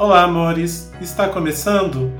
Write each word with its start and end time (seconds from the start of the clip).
Olá, 0.00 0.22
amores! 0.22 0.90
Está 0.98 1.28
começando 1.28 2.10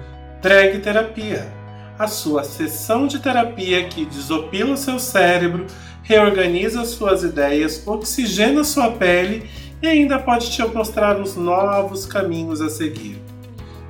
Drag 0.42 0.80
Terapia, 0.80 1.50
a 1.98 2.06
sua 2.06 2.44
sessão 2.44 3.06
de 3.06 3.18
terapia 3.20 3.82
que 3.84 4.04
desopila 4.04 4.74
o 4.74 4.76
seu 4.76 4.98
cérebro, 4.98 5.66
reorganiza 6.02 6.84
suas 6.84 7.22
ideias, 7.22 7.82
oxigena 7.86 8.64
sua 8.64 8.90
pele 8.90 9.48
e 9.80 9.88
ainda 9.88 10.18
pode 10.18 10.50
te 10.50 10.62
mostrar 10.62 11.18
os 11.18 11.36
novos 11.36 12.04
caminhos 12.04 12.60
a 12.60 12.68
seguir. 12.68 13.18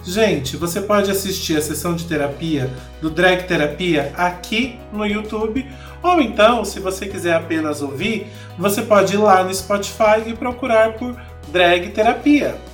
Gente, 0.04 0.56
você 0.56 0.80
pode 0.80 1.10
assistir 1.10 1.56
a 1.56 1.60
sessão 1.60 1.96
de 1.96 2.04
terapia 2.04 2.70
do 3.02 3.10
Drag 3.10 3.42
Terapia 3.42 4.12
aqui 4.16 4.78
no 4.92 5.04
YouTube, 5.04 5.68
ou 6.00 6.20
então, 6.20 6.64
se 6.64 6.78
você 6.78 7.08
quiser 7.08 7.34
apenas 7.34 7.82
ouvir, 7.82 8.28
você 8.56 8.82
pode 8.82 9.14
ir 9.14 9.18
lá 9.18 9.42
no 9.42 9.52
Spotify 9.52 10.22
e 10.28 10.32
procurar 10.32 10.92
por 10.92 11.20
Drag 11.48 11.88
Terapia. 11.88 12.69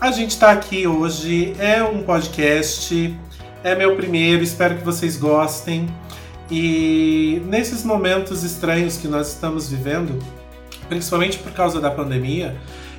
A 0.00 0.10
gente 0.12 0.30
está 0.30 0.50
aqui 0.50 0.86
hoje, 0.86 1.54
é 1.58 1.84
um 1.84 2.02
podcast, 2.02 3.14
é 3.62 3.74
meu 3.74 3.96
primeiro, 3.96 4.42
espero 4.42 4.78
que 4.78 4.82
vocês 4.82 5.18
gostem. 5.18 5.94
E 6.50 7.42
nesses 7.44 7.84
momentos 7.84 8.42
estranhos 8.42 8.96
que 8.96 9.06
nós 9.06 9.28
estamos 9.28 9.68
vivendo, 9.68 10.18
principalmente 10.88 11.36
por 11.36 11.52
causa 11.52 11.82
da 11.82 11.90
pandemia, 11.90 12.56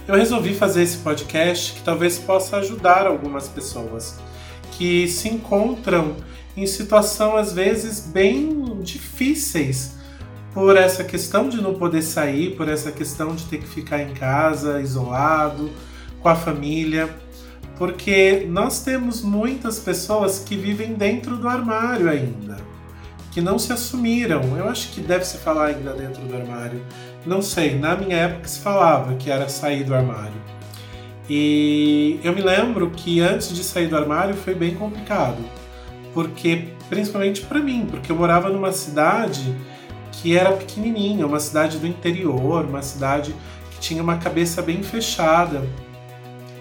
eu 0.07 0.13
resolvi 0.13 0.53
fazer 0.53 0.83
esse 0.83 0.97
podcast 0.97 1.73
que 1.73 1.81
talvez 1.81 2.19
possa 2.19 2.57
ajudar 2.57 3.07
algumas 3.07 3.47
pessoas 3.47 4.19
que 4.73 5.07
se 5.07 5.27
encontram 5.27 6.15
em 6.55 6.67
situação 6.67 7.35
às 7.35 7.51
vezes 7.51 8.01
bem 8.01 8.79
difíceis 8.83 9.95
por 10.53 10.77
essa 10.77 11.03
questão 11.03 11.49
de 11.49 11.59
não 11.63 11.73
poder 11.73 12.03
sair, 12.03 12.55
por 12.55 12.69
essa 12.69 12.91
questão 12.91 13.33
de 13.33 13.45
ter 13.45 13.57
que 13.57 13.67
ficar 13.67 14.03
em 14.03 14.13
casa, 14.13 14.79
isolado, 14.79 15.71
com 16.21 16.29
a 16.29 16.35
família, 16.35 17.09
porque 17.77 18.45
nós 18.47 18.83
temos 18.83 19.21
muitas 19.21 19.79
pessoas 19.79 20.39
que 20.39 20.55
vivem 20.55 20.93
dentro 20.93 21.35
do 21.37 21.47
armário 21.47 22.09
ainda, 22.09 22.57
que 23.31 23.41
não 23.41 23.57
se 23.57 23.73
assumiram. 23.73 24.55
Eu 24.55 24.69
acho 24.69 24.89
que 24.89 25.01
deve 25.01 25.25
se 25.25 25.37
falar 25.37 25.67
ainda 25.67 25.93
dentro 25.93 26.21
do 26.21 26.35
armário. 26.35 26.81
Não 27.25 27.41
sei, 27.41 27.77
na 27.77 27.95
minha 27.95 28.17
época 28.17 28.47
se 28.47 28.59
falava 28.59 29.15
que 29.15 29.31
era 29.31 29.49
sair 29.49 29.83
do 29.83 29.95
armário. 29.95 30.41
E 31.29 32.19
eu 32.23 32.33
me 32.33 32.41
lembro 32.41 32.89
que 32.91 33.21
antes 33.21 33.53
de 33.55 33.63
sair 33.63 33.87
do 33.87 33.95
armário 33.95 34.35
foi 34.35 34.53
bem 34.53 34.75
complicado, 34.75 35.37
porque 36.13 36.67
principalmente 36.89 37.41
para 37.41 37.59
mim, 37.59 37.87
porque 37.89 38.11
eu 38.11 38.15
morava 38.15 38.49
numa 38.49 38.71
cidade 38.71 39.55
que 40.11 40.37
era 40.37 40.51
pequenininha, 40.51 41.25
uma 41.25 41.39
cidade 41.39 41.77
do 41.77 41.87
interior, 41.87 42.65
uma 42.65 42.81
cidade 42.81 43.33
que 43.71 43.79
tinha 43.79 44.03
uma 44.03 44.17
cabeça 44.17 44.61
bem 44.61 44.83
fechada. 44.83 45.63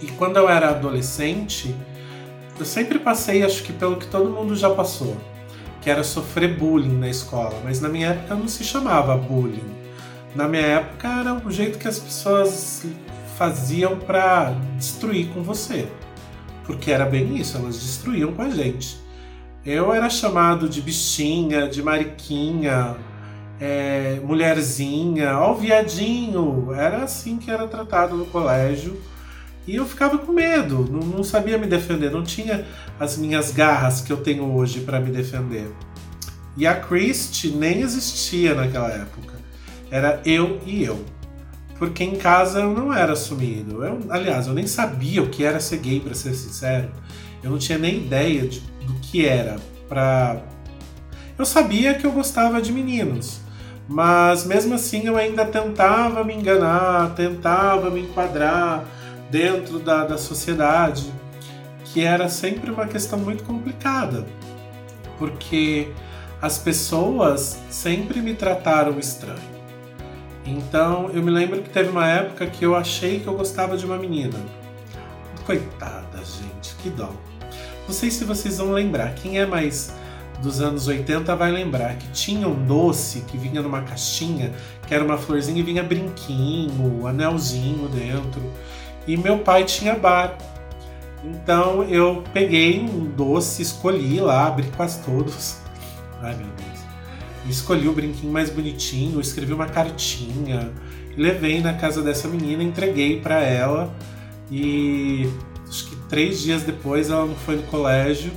E 0.03 0.07
quando 0.09 0.37
eu 0.37 0.49
era 0.49 0.71
adolescente, 0.71 1.75
eu 2.59 2.65
sempre 2.65 2.99
passei, 2.99 3.43
acho 3.43 3.63
que 3.63 3.73
pelo 3.73 3.97
que 3.97 4.07
todo 4.07 4.31
mundo 4.31 4.55
já 4.57 4.71
passou, 4.71 5.17
que 5.81 5.91
era 5.91 6.03
sofrer 6.03 6.57
bullying 6.57 6.99
na 6.99 7.09
escola, 7.09 7.59
mas 7.65 7.81
na 7.81 7.89
minha 7.89 8.09
época 8.09 8.35
não 8.35 8.49
se 8.49 8.65
chamava 8.65 9.17
bullying 9.17 9.81
na 10.35 10.47
minha 10.47 10.63
época 10.63 11.09
era 11.09 11.35
o 11.35 11.51
jeito 11.51 11.79
que 11.79 11.89
as 11.89 11.99
pessoas 11.99 12.87
faziam 13.37 13.99
para 13.99 14.55
destruir 14.77 15.29
com 15.29 15.43
você. 15.43 15.89
Porque 16.65 16.91
era 16.91 17.05
bem 17.05 17.37
isso, 17.37 17.57
elas 17.57 17.81
destruíam 17.81 18.33
com 18.33 18.43
a 18.43 18.51
gente. 18.51 18.97
Eu 19.65 19.93
era 19.93 20.09
chamado 20.09 20.69
de 20.69 20.81
bichinha, 20.81 21.69
de 21.69 21.83
mariquinha, 21.83 22.97
é, 23.61 24.21
mulherzinha, 24.23 25.37
ó, 25.39 25.53
viadinho. 25.53 26.73
Era 26.73 27.03
assim 27.03 27.37
que 27.37 27.51
era 27.51 27.67
tratado 27.67 28.17
no 28.17 28.27
colégio. 28.27 29.01
E 29.71 29.77
eu 29.77 29.87
ficava 29.87 30.19
com 30.19 30.33
medo, 30.33 30.85
não, 30.91 30.99
não 30.99 31.23
sabia 31.23 31.57
me 31.57 31.65
defender, 31.65 32.11
não 32.11 32.25
tinha 32.25 32.67
as 32.99 33.17
minhas 33.17 33.53
garras 33.53 34.01
que 34.01 34.13
eu 34.13 34.17
tenho 34.17 34.53
hoje 34.53 34.81
para 34.81 34.99
me 34.99 35.13
defender. 35.13 35.71
E 36.57 36.67
a 36.67 36.75
Christie 36.75 37.53
nem 37.53 37.81
existia 37.81 38.53
naquela 38.53 38.89
época. 38.89 39.35
Era 39.89 40.21
eu 40.25 40.61
e 40.67 40.83
eu. 40.83 41.05
Porque 41.79 42.03
em 42.03 42.17
casa 42.17 42.59
eu 42.59 42.75
não 42.75 42.93
era 42.93 43.13
assumido. 43.13 43.85
Eu, 43.85 44.01
aliás, 44.11 44.49
eu 44.49 44.55
nem 44.55 44.67
sabia 44.67 45.23
o 45.23 45.29
que 45.29 45.45
era 45.45 45.61
ser 45.61 45.77
gay, 45.77 46.01
para 46.01 46.15
ser 46.15 46.35
sincero. 46.35 46.91
Eu 47.41 47.53
não 47.53 47.59
tinha 47.59 47.79
nem 47.79 47.99
ideia 47.99 48.49
de, 48.49 48.59
do 48.85 48.95
que 48.95 49.25
era. 49.25 49.57
Pra... 49.89 50.43
Eu 51.39 51.47
sabia 51.47 51.95
que 51.95 52.05
eu 52.05 52.11
gostava 52.11 52.61
de 52.61 52.73
meninos. 52.73 53.39
Mas 53.87 54.45
mesmo 54.45 54.75
assim 54.75 55.07
eu 55.07 55.17
ainda 55.17 55.45
tentava 55.45 56.25
me 56.25 56.35
enganar, 56.35 57.15
tentava 57.15 57.89
me 57.89 58.01
enquadrar 58.01 58.85
dentro 59.31 59.79
da, 59.79 60.05
da 60.05 60.19
sociedade, 60.19 61.13
que 61.85 62.03
era 62.05 62.29
sempre 62.29 62.71
uma 62.71 62.87
questão 62.87 63.19
muito 63.19 63.45
complicada, 63.45 64.27
porque 65.19 65.89
as 66.41 66.59
pessoas 66.59 67.59
sempre 67.69 68.21
me 68.21 68.35
trataram 68.35 68.99
estranho. 68.99 69.61
Então 70.45 71.11
eu 71.11 71.23
me 71.23 71.31
lembro 71.31 71.63
que 71.63 71.69
teve 71.69 71.91
uma 71.91 72.07
época 72.07 72.47
que 72.47 72.65
eu 72.65 72.75
achei 72.75 73.21
que 73.21 73.27
eu 73.27 73.37
gostava 73.37 73.77
de 73.77 73.85
uma 73.85 73.99
menina. 73.99 74.39
Coitada, 75.45 76.19
gente, 76.19 76.75
que 76.77 76.91
dó. 76.91 77.11
Não 77.87 77.95
sei 77.95 78.11
se 78.11 78.25
vocês 78.25 78.59
vão 78.59 78.73
lembrar, 78.73 79.15
quem 79.15 79.39
é 79.39 79.47
mais 79.47 79.93
dos 80.41 80.61
anos 80.61 80.87
80 80.87 81.37
vai 81.37 81.51
lembrar 81.51 81.97
que 81.97 82.09
tinha 82.09 82.49
um 82.49 82.65
doce 82.65 83.21
que 83.23 83.37
vinha 83.37 83.61
numa 83.61 83.83
caixinha, 83.83 84.53
que 84.87 84.95
era 84.95 85.05
uma 85.05 85.19
florzinha 85.19 85.61
e 85.61 85.63
vinha 85.63 85.83
brinquinho, 85.83 87.07
anelzinho 87.07 87.89
dentro. 87.89 88.41
E 89.07 89.17
meu 89.17 89.39
pai 89.39 89.65
tinha 89.65 89.95
bar. 89.95 90.37
Então 91.25 91.83
eu 91.85 92.25
peguei 92.33 92.81
um 92.81 93.05
doce, 93.05 93.63
escolhi 93.63 94.21
lá, 94.21 94.47
abri 94.47 94.67
quase 94.77 95.03
todos. 95.03 95.59
Ai 96.23 96.35
meu 96.35 96.47
Deus 96.47 96.71
escolhi 97.49 97.89
o 97.89 97.93
brinquinho 97.93 98.33
mais 98.33 98.51
bonitinho, 98.51 99.21
escrevi 99.21 99.53
uma 99.53 99.67
cartinha, 99.67 100.73
levei 101.17 101.61
na 101.61 101.75
casa 101.75 102.03
dessa 102.03 102.29
menina, 102.29 102.63
entreguei 102.63 103.21
para 103.21 103.41
ela 103.41 103.93
e 104.51 105.29
acho 105.69 105.89
que 105.89 105.97
três 106.09 106.41
dias 106.41 106.63
depois 106.63 107.11
ela 107.11 107.27
não 107.27 107.35
foi 107.35 107.57
no 107.57 107.63
colégio 107.65 108.33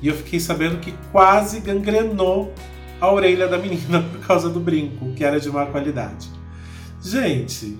e 0.00 0.08
eu 0.08 0.14
fiquei 0.14 0.38
sabendo 0.38 0.78
que 0.78 0.92
quase 1.10 1.60
gangrenou 1.60 2.52
a 3.00 3.12
orelha 3.12 3.48
da 3.48 3.58
menina 3.58 4.02
por 4.12 4.20
causa 4.20 4.48
do 4.48 4.60
brinco, 4.60 5.12
que 5.14 5.24
era 5.24 5.40
de 5.40 5.50
má 5.50 5.66
qualidade. 5.66 6.28
Gente, 7.02 7.78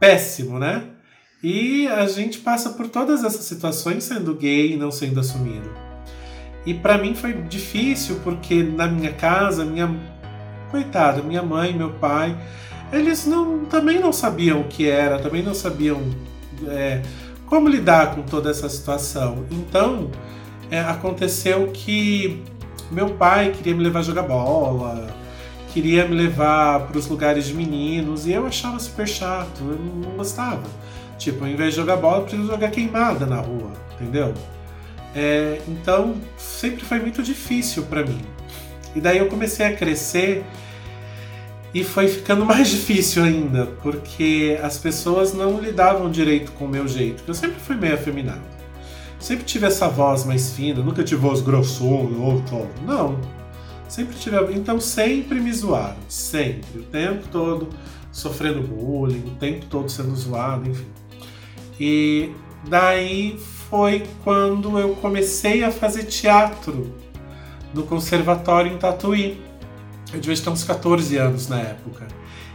péssimo, 0.00 0.58
né? 0.58 0.84
E 1.42 1.86
a 1.86 2.06
gente 2.08 2.38
passa 2.38 2.70
por 2.70 2.88
todas 2.88 3.22
essas 3.22 3.44
situações 3.44 4.04
sendo 4.04 4.34
gay 4.34 4.72
e 4.72 4.76
não 4.76 4.90
sendo 4.90 5.20
assumido. 5.20 5.70
E 6.66 6.74
para 6.74 6.98
mim 6.98 7.14
foi 7.14 7.32
difícil 7.32 8.20
porque 8.24 8.62
na 8.62 8.88
minha 8.88 9.12
casa, 9.12 9.64
minha 9.64 9.88
coitada, 10.70 11.22
minha 11.22 11.42
mãe, 11.42 11.72
meu 11.72 11.90
pai, 11.92 12.36
eles 12.92 13.24
não, 13.24 13.64
também 13.66 14.00
não 14.00 14.12
sabiam 14.12 14.62
o 14.62 14.64
que 14.64 14.88
era, 14.88 15.18
também 15.18 15.42
não 15.42 15.54
sabiam 15.54 16.02
é, 16.66 17.02
como 17.46 17.68
lidar 17.68 18.16
com 18.16 18.22
toda 18.22 18.50
essa 18.50 18.68
situação. 18.68 19.44
Então 19.50 20.10
é, 20.70 20.80
aconteceu 20.80 21.68
que 21.68 22.42
meu 22.90 23.10
pai 23.10 23.52
queria 23.52 23.76
me 23.76 23.82
levar 23.84 24.00
a 24.00 24.02
jogar 24.02 24.22
bola, 24.22 25.06
queria 25.72 26.06
me 26.06 26.16
levar 26.16 26.88
para 26.88 26.98
os 26.98 27.06
lugares 27.06 27.46
de 27.46 27.54
meninos 27.54 28.26
e 28.26 28.32
eu 28.32 28.44
achava 28.44 28.78
super 28.80 29.06
chato, 29.06 29.60
eu 29.60 29.78
não 29.78 30.16
gostava. 30.16 30.64
Tipo, 31.18 31.44
ao 31.44 31.50
invés 31.50 31.74
de 31.74 31.76
jogar 31.80 31.96
bola, 31.96 32.18
eu 32.18 32.22
preciso 32.22 32.46
jogar 32.46 32.70
queimada 32.70 33.26
na 33.26 33.40
rua, 33.40 33.72
entendeu? 33.94 34.32
É, 35.14 35.60
então 35.66 36.14
sempre 36.36 36.84
foi 36.84 37.00
muito 37.00 37.22
difícil 37.22 37.82
para 37.84 38.04
mim. 38.04 38.20
E 38.94 39.00
daí 39.00 39.18
eu 39.18 39.26
comecei 39.26 39.66
a 39.66 39.74
crescer 39.74 40.44
e 41.74 41.82
foi 41.84 42.08
ficando 42.08 42.44
mais 42.46 42.68
difícil 42.68 43.24
ainda, 43.24 43.66
porque 43.82 44.58
as 44.62 44.78
pessoas 44.78 45.34
não 45.34 45.60
lidavam 45.60 46.10
direito 46.10 46.52
com 46.52 46.64
o 46.64 46.68
meu 46.68 46.86
jeito. 46.86 47.22
Eu 47.26 47.34
sempre 47.34 47.60
fui 47.60 47.76
meio 47.76 47.94
afeminado. 47.94 48.58
Sempre 49.18 49.44
tive 49.44 49.66
essa 49.66 49.88
voz 49.88 50.24
mais 50.24 50.52
fina, 50.52 50.80
nunca 50.80 51.02
tive 51.02 51.20
voz 51.20 51.40
grossona 51.40 52.16
ou 52.18 52.40
todo. 52.42 52.70
Não. 52.86 53.18
Sempre 53.88 54.16
tive. 54.16 54.36
Então 54.54 54.80
sempre 54.80 55.40
me 55.40 55.52
zoaram. 55.52 55.96
Sempre. 56.08 56.78
O 56.78 56.82
tempo 56.84 57.26
todo 57.32 57.68
sofrendo 58.12 58.60
bullying, 58.62 59.24
o 59.26 59.30
tempo 59.30 59.66
todo 59.66 59.88
sendo 59.88 60.14
zoado, 60.14 60.70
enfim. 60.70 60.86
E 61.78 62.30
daí 62.68 63.38
foi 63.70 64.04
quando 64.24 64.78
eu 64.78 64.94
comecei 64.96 65.62
a 65.62 65.70
fazer 65.70 66.04
teatro 66.04 66.94
no 67.72 67.82
conservatório 67.84 68.72
em 68.72 68.78
Tatuí. 68.78 69.40
Eu 70.12 70.20
devia 70.20 70.42
ter 70.42 70.50
uns 70.50 70.64
14 70.64 71.16
anos 71.16 71.48
na 71.48 71.60
época. 71.60 72.06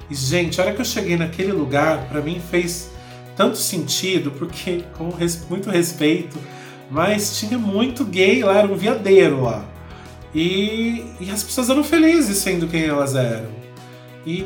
E, 0.10 0.16
gente, 0.16 0.60
a 0.60 0.66
hora 0.66 0.74
que 0.74 0.82
eu 0.82 0.86
cheguei 0.86 1.16
naquele 1.16 1.52
lugar, 1.52 2.08
para 2.10 2.22
mim 2.22 2.42
fez 2.52 2.92
tanto 3.36 3.58
sentido, 3.58 4.32
porque, 4.32 4.84
com 4.98 5.10
res, 5.10 5.46
muito 5.50 5.70
respeito, 5.70 6.38
mas 6.90 7.40
tinha 7.40 7.58
muito 7.58 8.04
gay 8.04 8.44
lá, 8.44 8.58
era 8.58 8.68
um 8.68 8.76
viadeiro 8.76 9.42
lá. 9.42 9.66
E, 10.34 11.04
e 11.20 11.30
as 11.32 11.44
pessoas 11.44 11.70
eram 11.70 11.84
felizes 11.84 12.38
sendo 12.38 12.68
quem 12.68 12.84
elas 12.84 13.16
eram. 13.16 13.50
E 14.26 14.46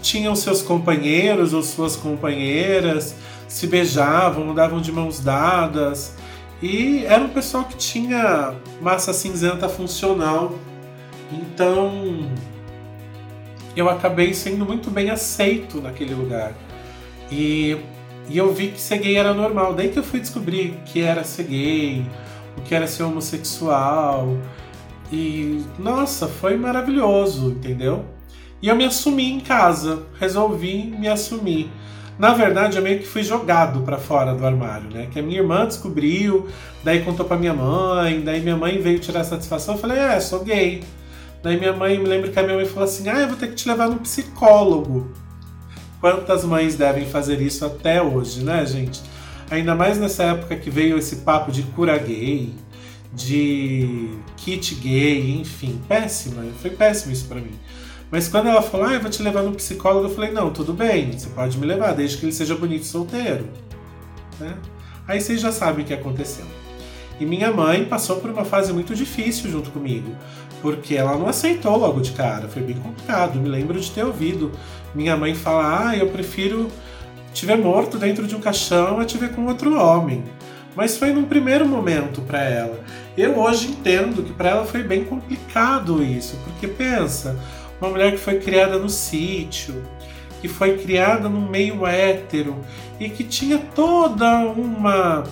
tinham 0.00 0.34
seus 0.34 0.62
companheiros 0.62 1.52
ou 1.54 1.62
suas 1.62 1.96
companheiras, 1.96 3.14
se 3.52 3.66
beijavam, 3.66 4.50
andavam 4.50 4.80
de 4.80 4.90
mãos 4.90 5.20
dadas. 5.20 6.16
E 6.62 7.04
era 7.04 7.22
um 7.22 7.28
pessoal 7.28 7.64
que 7.64 7.76
tinha 7.76 8.54
massa 8.80 9.12
cinzenta 9.12 9.68
funcional. 9.68 10.54
Então 11.30 12.30
eu 13.76 13.90
acabei 13.90 14.32
sendo 14.32 14.64
muito 14.64 14.90
bem 14.90 15.10
aceito 15.10 15.82
naquele 15.82 16.14
lugar. 16.14 16.54
E, 17.30 17.76
e 18.26 18.38
eu 18.38 18.54
vi 18.54 18.68
que 18.68 18.80
ser 18.80 18.98
gay 18.98 19.16
era 19.16 19.34
normal. 19.34 19.74
Daí 19.74 19.90
que 19.90 19.98
eu 19.98 20.02
fui 20.02 20.20
descobrir 20.20 20.74
que 20.86 21.02
era 21.02 21.22
ser 21.22 21.44
gay, 21.44 22.06
o 22.56 22.62
que 22.62 22.74
era 22.74 22.86
ser 22.86 23.02
homossexual. 23.02 24.34
E 25.12 25.62
nossa, 25.78 26.26
foi 26.26 26.56
maravilhoso, 26.56 27.50
entendeu? 27.50 28.02
E 28.62 28.68
eu 28.68 28.74
me 28.74 28.86
assumi 28.86 29.30
em 29.30 29.40
casa, 29.40 30.04
resolvi 30.18 30.84
me 30.84 31.06
assumir. 31.06 31.70
Na 32.18 32.34
verdade, 32.34 32.76
eu 32.76 32.82
meio 32.82 32.98
que 32.98 33.06
fui 33.06 33.22
jogado 33.22 33.80
para 33.80 33.98
fora 33.98 34.34
do 34.34 34.46
armário, 34.46 34.88
né? 34.90 35.08
Que 35.10 35.18
a 35.18 35.22
minha 35.22 35.40
irmã 35.40 35.66
descobriu, 35.66 36.46
daí 36.84 37.02
contou 37.02 37.26
para 37.26 37.36
minha 37.36 37.54
mãe, 37.54 38.20
daí 38.20 38.40
minha 38.40 38.56
mãe 38.56 38.80
veio 38.80 38.98
tirar 38.98 39.24
satisfação. 39.24 39.74
Eu 39.74 39.80
falei, 39.80 39.98
é, 39.98 40.20
sou 40.20 40.44
gay. 40.44 40.82
Daí 41.42 41.58
minha 41.58 41.72
mãe, 41.72 41.98
me 41.98 42.06
lembro 42.06 42.30
que 42.30 42.38
a 42.38 42.42
minha 42.42 42.54
mãe 42.54 42.66
falou 42.66 42.84
assim: 42.84 43.08
ah, 43.08 43.20
eu 43.20 43.28
vou 43.28 43.36
ter 43.36 43.48
que 43.48 43.54
te 43.54 43.68
levar 43.68 43.88
no 43.88 43.96
psicólogo. 43.96 45.10
Quantas 46.00 46.44
mães 46.44 46.76
devem 46.76 47.06
fazer 47.06 47.40
isso 47.40 47.64
até 47.64 48.00
hoje, 48.00 48.44
né, 48.44 48.64
gente? 48.64 49.00
Ainda 49.50 49.74
mais 49.74 49.98
nessa 49.98 50.24
época 50.24 50.56
que 50.56 50.70
veio 50.70 50.98
esse 50.98 51.16
papo 51.16 51.52
de 51.52 51.62
cura 51.62 51.98
gay, 51.98 52.52
de 53.12 54.10
kit 54.36 54.74
gay, 54.76 55.40
enfim, 55.40 55.80
péssima. 55.88 56.44
Foi 56.60 56.70
péssimo 56.70 57.12
isso 57.12 57.26
para 57.26 57.40
mim. 57.40 57.52
Mas 58.12 58.28
quando 58.28 58.48
ela 58.48 58.60
falou, 58.60 58.86
ah, 58.86 58.92
eu 58.92 59.00
vou 59.00 59.10
te 59.10 59.22
levar 59.22 59.42
no 59.42 59.52
psicólogo, 59.52 60.06
eu 60.06 60.14
falei, 60.14 60.30
não, 60.30 60.50
tudo 60.50 60.74
bem, 60.74 61.10
você 61.10 61.30
pode 61.30 61.56
me 61.56 61.64
levar, 61.66 61.94
desde 61.94 62.18
que 62.18 62.26
ele 62.26 62.32
seja 62.32 62.54
bonito 62.54 62.82
e 62.82 62.86
solteiro. 62.86 63.48
Né? 64.38 64.54
Aí 65.08 65.18
vocês 65.18 65.40
já 65.40 65.50
sabem 65.50 65.82
o 65.82 65.88
que 65.88 65.94
aconteceu. 65.94 66.44
E 67.18 67.24
minha 67.24 67.50
mãe 67.50 67.86
passou 67.86 68.16
por 68.16 68.28
uma 68.28 68.44
fase 68.44 68.70
muito 68.70 68.94
difícil 68.94 69.50
junto 69.50 69.70
comigo, 69.70 70.14
porque 70.60 70.94
ela 70.94 71.16
não 71.16 71.26
aceitou 71.26 71.74
logo 71.78 72.00
de 72.00 72.12
cara, 72.12 72.48
foi 72.48 72.60
bem 72.60 72.76
complicado. 72.76 73.40
Me 73.40 73.48
lembro 73.48 73.80
de 73.80 73.90
ter 73.90 74.04
ouvido 74.04 74.52
minha 74.94 75.16
mãe 75.16 75.34
falar: 75.34 75.88
ah, 75.88 75.96
eu 75.96 76.08
prefiro 76.08 76.68
te 77.32 77.46
ver 77.46 77.56
morto 77.56 77.96
dentro 77.96 78.26
de 78.26 78.36
um 78.36 78.40
caixão 78.40 79.00
a 79.00 79.04
te 79.06 79.16
ver 79.16 79.30
com 79.30 79.46
outro 79.46 79.74
homem. 79.78 80.22
Mas 80.74 80.96
foi 80.96 81.12
num 81.12 81.24
primeiro 81.24 81.66
momento 81.66 82.22
para 82.22 82.42
ela. 82.42 82.80
Eu 83.16 83.38
hoje 83.38 83.68
entendo 83.68 84.22
que 84.22 84.32
para 84.32 84.50
ela 84.50 84.64
foi 84.64 84.82
bem 84.82 85.04
complicado 85.04 86.02
isso, 86.02 86.36
porque 86.44 86.66
pensa, 86.66 87.38
uma 87.82 87.90
mulher 87.90 88.12
que 88.12 88.18
foi 88.18 88.38
criada 88.38 88.78
no 88.78 88.88
sítio, 88.88 89.82
que 90.40 90.46
foi 90.46 90.78
criada 90.78 91.28
num 91.28 91.48
meio 91.48 91.84
hétero 91.84 92.56
e 93.00 93.10
que 93.10 93.24
tinha 93.24 93.58
toda 93.58 94.38
uma 94.38 95.24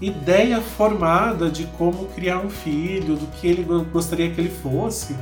ideia 0.00 0.60
formada 0.60 1.48
de 1.48 1.64
como 1.78 2.06
criar 2.06 2.38
um 2.40 2.50
filho, 2.50 3.14
do 3.14 3.28
que 3.28 3.46
ele 3.46 3.64
gostaria 3.92 4.28
que 4.30 4.40
ele 4.40 4.50
fosse. 4.50 5.16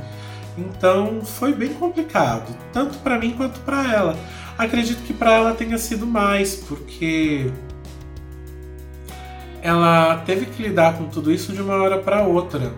Então 0.57 1.21
foi 1.23 1.53
bem 1.53 1.69
complicado, 1.69 2.57
tanto 2.73 2.97
para 2.97 3.19
mim 3.19 3.35
quanto 3.37 3.59
para 3.59 3.93
ela. 3.93 4.17
Acredito 4.57 5.03
que 5.03 5.13
para 5.13 5.33
ela 5.33 5.53
tenha 5.53 5.77
sido 5.77 6.07
mais, 6.07 6.55
porque 6.55 7.51
ela 9.61 10.17
teve 10.25 10.47
que 10.47 10.63
lidar 10.63 10.97
com 10.97 11.05
tudo 11.05 11.31
isso 11.31 11.53
de 11.53 11.61
uma 11.61 11.75
hora 11.75 11.99
para 11.99 12.23
outra. 12.23 12.73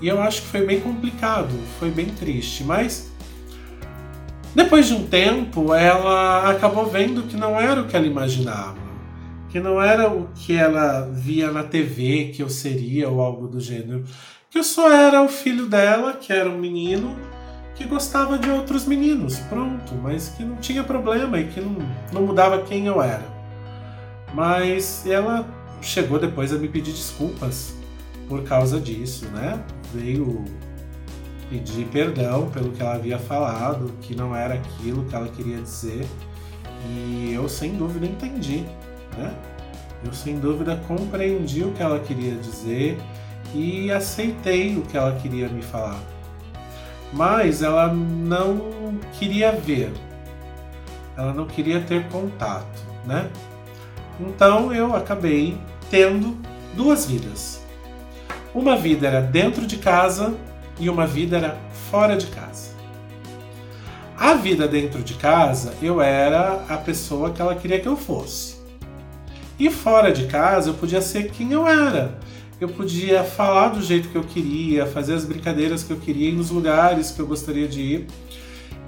E 0.00 0.06
eu 0.06 0.22
acho 0.22 0.42
que 0.42 0.48
foi 0.48 0.64
bem 0.64 0.80
complicado, 0.80 1.52
foi 1.80 1.90
bem 1.90 2.06
triste, 2.06 2.62
mas 2.62 3.09
depois 4.54 4.88
de 4.88 4.94
um 4.94 5.06
tempo, 5.06 5.72
ela 5.74 6.50
acabou 6.50 6.86
vendo 6.86 7.22
que 7.22 7.36
não 7.36 7.58
era 7.60 7.80
o 7.80 7.86
que 7.86 7.96
ela 7.96 8.06
imaginava, 8.06 8.76
que 9.48 9.60
não 9.60 9.80
era 9.80 10.10
o 10.10 10.28
que 10.34 10.56
ela 10.56 11.08
via 11.12 11.52
na 11.52 11.62
TV 11.62 12.32
que 12.34 12.42
eu 12.42 12.48
seria 12.48 13.08
ou 13.08 13.20
algo 13.20 13.46
do 13.46 13.60
gênero, 13.60 14.04
que 14.50 14.58
eu 14.58 14.64
só 14.64 14.90
era 14.90 15.22
o 15.22 15.28
filho 15.28 15.66
dela, 15.66 16.14
que 16.14 16.32
era 16.32 16.50
um 16.50 16.58
menino 16.58 17.16
que 17.76 17.84
gostava 17.84 18.36
de 18.36 18.50
outros 18.50 18.84
meninos, 18.84 19.38
pronto, 19.38 19.94
mas 19.94 20.28
que 20.30 20.44
não 20.44 20.56
tinha 20.56 20.82
problema 20.82 21.38
e 21.38 21.46
que 21.46 21.60
não, 21.60 21.76
não 22.12 22.22
mudava 22.22 22.62
quem 22.62 22.86
eu 22.86 23.00
era. 23.00 23.24
Mas 24.34 25.06
ela 25.06 25.46
chegou 25.80 26.18
depois 26.18 26.52
a 26.52 26.58
me 26.58 26.68
pedir 26.68 26.92
desculpas 26.92 27.74
por 28.28 28.42
causa 28.42 28.80
disso, 28.80 29.26
né? 29.28 29.62
Veio 29.94 30.44
pedir 31.50 31.84
perdão 31.86 32.48
pelo 32.48 32.70
que 32.70 32.80
ela 32.80 32.94
havia 32.94 33.18
falado, 33.18 33.92
que 34.00 34.14
não 34.14 34.34
era 34.34 34.54
aquilo 34.54 35.04
que 35.04 35.14
ela 35.14 35.28
queria 35.28 35.60
dizer. 35.60 36.06
E 36.88 37.32
eu 37.34 37.48
sem 37.48 37.74
dúvida 37.74 38.06
entendi, 38.06 38.64
né? 39.18 39.34
Eu 40.02 40.12
sem 40.14 40.38
dúvida 40.38 40.80
compreendi 40.88 41.64
o 41.64 41.72
que 41.72 41.82
ela 41.82 41.98
queria 41.98 42.34
dizer 42.36 42.96
e 43.52 43.90
aceitei 43.90 44.78
o 44.78 44.82
que 44.82 44.96
ela 44.96 45.12
queria 45.16 45.48
me 45.48 45.60
falar. 45.60 46.00
Mas 47.12 47.62
ela 47.62 47.92
não 47.92 48.98
queria 49.18 49.52
ver, 49.52 49.92
ela 51.16 51.34
não 51.34 51.46
queria 51.46 51.80
ter 51.80 52.08
contato, 52.08 52.80
né? 53.04 53.28
Então 54.20 54.72
eu 54.72 54.94
acabei 54.94 55.58
tendo 55.90 56.38
duas 56.74 57.06
vidas. 57.06 57.60
Uma 58.54 58.76
vida 58.76 59.06
era 59.06 59.20
dentro 59.20 59.66
de 59.66 59.76
casa 59.76 60.34
e 60.80 60.88
uma 60.88 61.06
vida 61.06 61.36
era 61.36 61.56
fora 61.90 62.16
de 62.16 62.26
casa. 62.26 62.70
A 64.18 64.34
vida 64.34 64.66
dentro 64.66 65.02
de 65.02 65.14
casa, 65.14 65.74
eu 65.80 66.00
era 66.00 66.64
a 66.68 66.76
pessoa 66.76 67.30
que 67.30 67.40
ela 67.40 67.54
queria 67.54 67.78
que 67.78 67.88
eu 67.88 67.96
fosse. 67.96 68.56
E 69.58 69.70
fora 69.70 70.10
de 70.10 70.26
casa, 70.26 70.70
eu 70.70 70.74
podia 70.74 71.00
ser 71.00 71.30
quem 71.30 71.52
eu 71.52 71.66
era. 71.66 72.18
Eu 72.60 72.68
podia 72.68 73.22
falar 73.24 73.68
do 73.68 73.82
jeito 73.82 74.08
que 74.08 74.16
eu 74.16 74.24
queria, 74.24 74.86
fazer 74.86 75.14
as 75.14 75.24
brincadeiras 75.24 75.82
que 75.82 75.90
eu 75.90 75.96
queria, 75.96 76.30
ir 76.30 76.32
nos 76.32 76.50
lugares 76.50 77.10
que 77.10 77.20
eu 77.20 77.26
gostaria 77.26 77.68
de 77.68 77.80
ir 77.80 78.06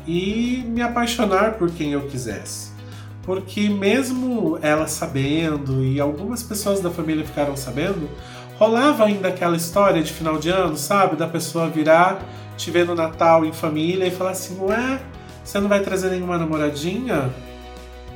e 0.06 0.64
me 0.66 0.82
apaixonar 0.82 1.54
por 1.54 1.70
quem 1.70 1.92
eu 1.92 2.02
quisesse. 2.02 2.70
Porque 3.22 3.68
mesmo 3.68 4.58
ela 4.60 4.88
sabendo 4.88 5.84
e 5.84 6.00
algumas 6.00 6.42
pessoas 6.42 6.80
da 6.80 6.90
família 6.90 7.24
ficaram 7.24 7.56
sabendo, 7.56 8.08
rolava 8.62 9.06
ainda 9.06 9.28
aquela 9.28 9.56
história 9.56 10.00
de 10.00 10.12
final 10.12 10.38
de 10.38 10.48
ano, 10.48 10.76
sabe? 10.76 11.16
Da 11.16 11.26
pessoa 11.26 11.68
virar, 11.68 12.22
te 12.56 12.70
ver 12.70 12.86
no 12.86 12.94
Natal 12.94 13.44
em 13.44 13.52
família 13.52 14.06
e 14.06 14.10
falar 14.10 14.30
assim: 14.30 14.56
Ué, 14.60 15.00
você 15.42 15.58
não 15.58 15.68
vai 15.68 15.80
trazer 15.80 16.10
nenhuma 16.10 16.38
namoradinha? 16.38 17.28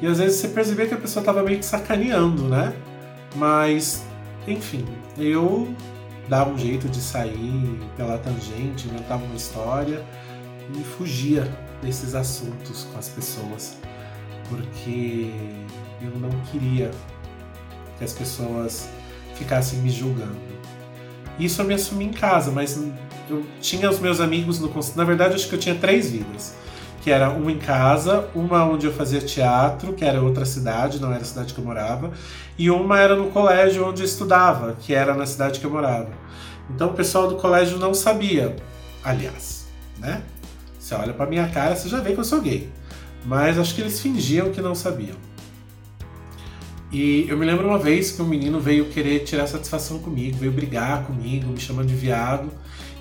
E 0.00 0.06
às 0.06 0.18
vezes 0.18 0.38
você 0.38 0.48
percebia 0.48 0.86
que 0.86 0.94
a 0.94 0.98
pessoa 0.98 1.24
tava 1.24 1.42
meio 1.42 1.58
que 1.58 1.64
sacaneando, 1.64 2.44
né? 2.44 2.72
Mas, 3.34 4.04
enfim, 4.46 4.86
eu 5.18 5.74
dava 6.28 6.50
um 6.50 6.58
jeito 6.58 6.88
de 6.88 7.00
sair 7.00 7.80
pela 7.96 8.16
tangente, 8.18 8.86
inventava 8.86 9.24
uma 9.24 9.34
história 9.34 10.04
e 10.78 10.84
fugia 10.84 11.50
desses 11.82 12.14
assuntos 12.14 12.86
com 12.92 12.98
as 12.98 13.08
pessoas, 13.08 13.76
porque 14.48 15.30
eu 16.00 16.10
não 16.20 16.30
queria 16.52 16.90
que 17.98 18.04
as 18.04 18.12
pessoas 18.12 18.88
ficassem 19.38 19.78
me 19.80 19.90
julgando. 19.90 20.36
Isso 21.38 21.60
eu 21.60 21.66
me 21.66 21.74
assumi 21.74 22.06
em 22.06 22.12
casa, 22.12 22.50
mas 22.50 22.80
eu 23.28 23.44
tinha 23.60 23.90
os 23.90 23.98
meus 23.98 24.20
amigos 24.20 24.58
no 24.58 24.70
Na 24.94 25.04
verdade, 25.04 25.34
acho 25.34 25.48
que 25.48 25.54
eu 25.54 25.58
tinha 25.58 25.74
três 25.74 26.10
vidas. 26.10 26.54
Que 27.02 27.10
era 27.10 27.30
uma 27.30 27.52
em 27.52 27.58
casa, 27.58 28.28
uma 28.34 28.64
onde 28.64 28.86
eu 28.86 28.92
fazia 28.92 29.20
teatro, 29.20 29.92
que 29.92 30.04
era 30.04 30.20
outra 30.20 30.44
cidade, 30.44 31.00
não 31.00 31.12
era 31.12 31.22
a 31.22 31.24
cidade 31.24 31.54
que 31.54 31.60
eu 31.60 31.64
morava, 31.64 32.10
e 32.58 32.68
uma 32.68 32.98
era 32.98 33.14
no 33.14 33.30
colégio 33.30 33.86
onde 33.86 34.02
eu 34.02 34.06
estudava, 34.06 34.76
que 34.80 34.92
era 34.92 35.14
na 35.14 35.24
cidade 35.24 35.60
que 35.60 35.66
eu 35.66 35.70
morava. 35.70 36.08
Então 36.68 36.88
o 36.88 36.94
pessoal 36.94 37.28
do 37.28 37.36
colégio 37.36 37.78
não 37.78 37.94
sabia, 37.94 38.56
aliás, 39.04 39.66
né? 39.98 40.22
Você 40.80 40.96
olha 40.96 41.12
pra 41.12 41.26
minha 41.26 41.48
cara, 41.48 41.76
você 41.76 41.88
já 41.88 42.00
vê 42.00 42.12
que 42.12 42.18
eu 42.18 42.24
sou 42.24 42.40
gay. 42.40 42.68
Mas 43.24 43.56
acho 43.56 43.74
que 43.74 43.80
eles 43.80 44.00
fingiam 44.00 44.50
que 44.50 44.60
não 44.60 44.74
sabiam. 44.74 45.16
E 46.92 47.26
eu 47.28 47.36
me 47.36 47.44
lembro 47.44 47.66
uma 47.66 47.78
vez 47.78 48.12
que 48.12 48.22
um 48.22 48.26
menino 48.26 48.60
veio 48.60 48.86
querer 48.86 49.20
tirar 49.20 49.46
satisfação 49.46 49.98
comigo, 49.98 50.36
veio 50.38 50.52
brigar 50.52 51.04
comigo, 51.04 51.48
me 51.48 51.60
chamando 51.60 51.88
de 51.88 51.94
viado. 51.94 52.50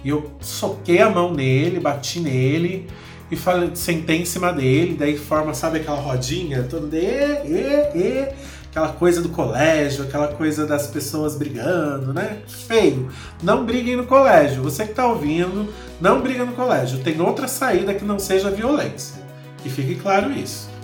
E 0.03 0.09
eu 0.09 0.31
soquei 0.39 1.01
a 1.01 1.09
mão 1.09 1.33
nele, 1.33 1.79
bati 1.79 2.19
nele 2.19 2.87
e 3.29 3.35
falei, 3.35 3.71
sentei 3.73 4.21
em 4.21 4.25
cima 4.25 4.51
dele. 4.51 4.95
Daí 4.97 5.17
forma, 5.17 5.53
sabe 5.53 5.79
aquela 5.79 5.99
rodinha? 5.99 6.63
Todo 6.63 6.87
de, 6.87 6.97
e, 6.97 7.91
e, 7.95 8.27
aquela 8.69 8.89
coisa 8.89 9.21
do 9.21 9.29
colégio, 9.29 10.03
aquela 10.03 10.27
coisa 10.27 10.65
das 10.65 10.87
pessoas 10.87 11.35
brigando, 11.35 12.13
né? 12.13 12.39
Feio. 12.47 13.09
Não 13.41 13.65
briguem 13.65 13.95
no 13.95 14.05
colégio. 14.05 14.61
Você 14.63 14.85
que 14.85 14.93
tá 14.93 15.07
ouvindo, 15.07 15.71
não 16.01 16.21
briga 16.21 16.43
no 16.43 16.53
colégio. 16.53 16.99
Tem 16.99 17.19
outra 17.21 17.47
saída 17.47 17.93
que 17.93 18.03
não 18.03 18.19
seja 18.19 18.49
violência. 18.49 19.15
Que 19.63 19.69
fique 19.69 19.95
claro 19.95 20.31
isso. 20.31 20.75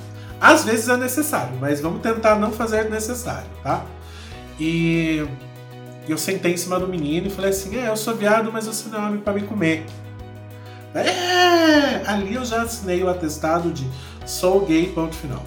Às 0.42 0.66
vezes 0.66 0.90
é 0.90 0.98
necessário, 0.98 1.56
mas 1.62 1.80
vamos 1.80 2.02
tentar 2.02 2.36
não 2.36 2.52
fazer 2.52 2.90
necessário, 2.90 3.48
tá? 3.62 3.86
E 4.60 5.24
eu 6.10 6.18
sentei 6.18 6.54
em 6.54 6.58
cima 6.58 6.80
do 6.80 6.88
menino 6.88 7.28
e 7.28 7.30
falei 7.30 7.52
assim: 7.52 7.78
É, 7.78 7.88
eu 7.88 7.96
sou 7.96 8.16
viado, 8.16 8.52
mas 8.52 8.66
você 8.66 8.90
não 8.90 9.04
é 9.04 9.08
homem 9.08 9.20
pra 9.22 9.34
me 9.34 9.44
comer. 9.44 9.86
É! 10.96 12.02
Ali 12.08 12.34
eu 12.34 12.44
já 12.44 12.64
assinei 12.64 13.04
o 13.04 13.10
atestado 13.10 13.72
de 13.72 13.88
sou 14.26 14.66
gay, 14.66 14.88
ponto 14.88 15.16
final. 15.16 15.44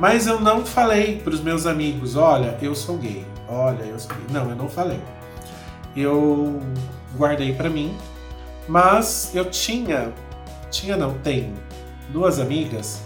Mas 0.00 0.26
eu 0.26 0.40
não 0.40 0.64
falei 0.64 1.20
para 1.20 1.34
os 1.34 1.40
meus 1.40 1.66
amigos, 1.66 2.16
olha, 2.16 2.56
eu 2.62 2.74
sou 2.74 2.96
gay, 2.96 3.26
olha, 3.48 3.82
eu 3.82 3.98
sou 3.98 4.16
gay. 4.16 4.26
Não, 4.30 4.48
eu 4.48 4.56
não 4.56 4.68
falei. 4.68 5.00
Eu 5.94 6.62
guardei 7.16 7.52
para 7.52 7.68
mim, 7.68 7.94
mas 8.66 9.30
eu 9.34 9.44
tinha, 9.44 10.12
tinha 10.70 10.96
não, 10.96 11.14
tenho 11.18 11.52
duas 12.10 12.38
amigas 12.38 13.02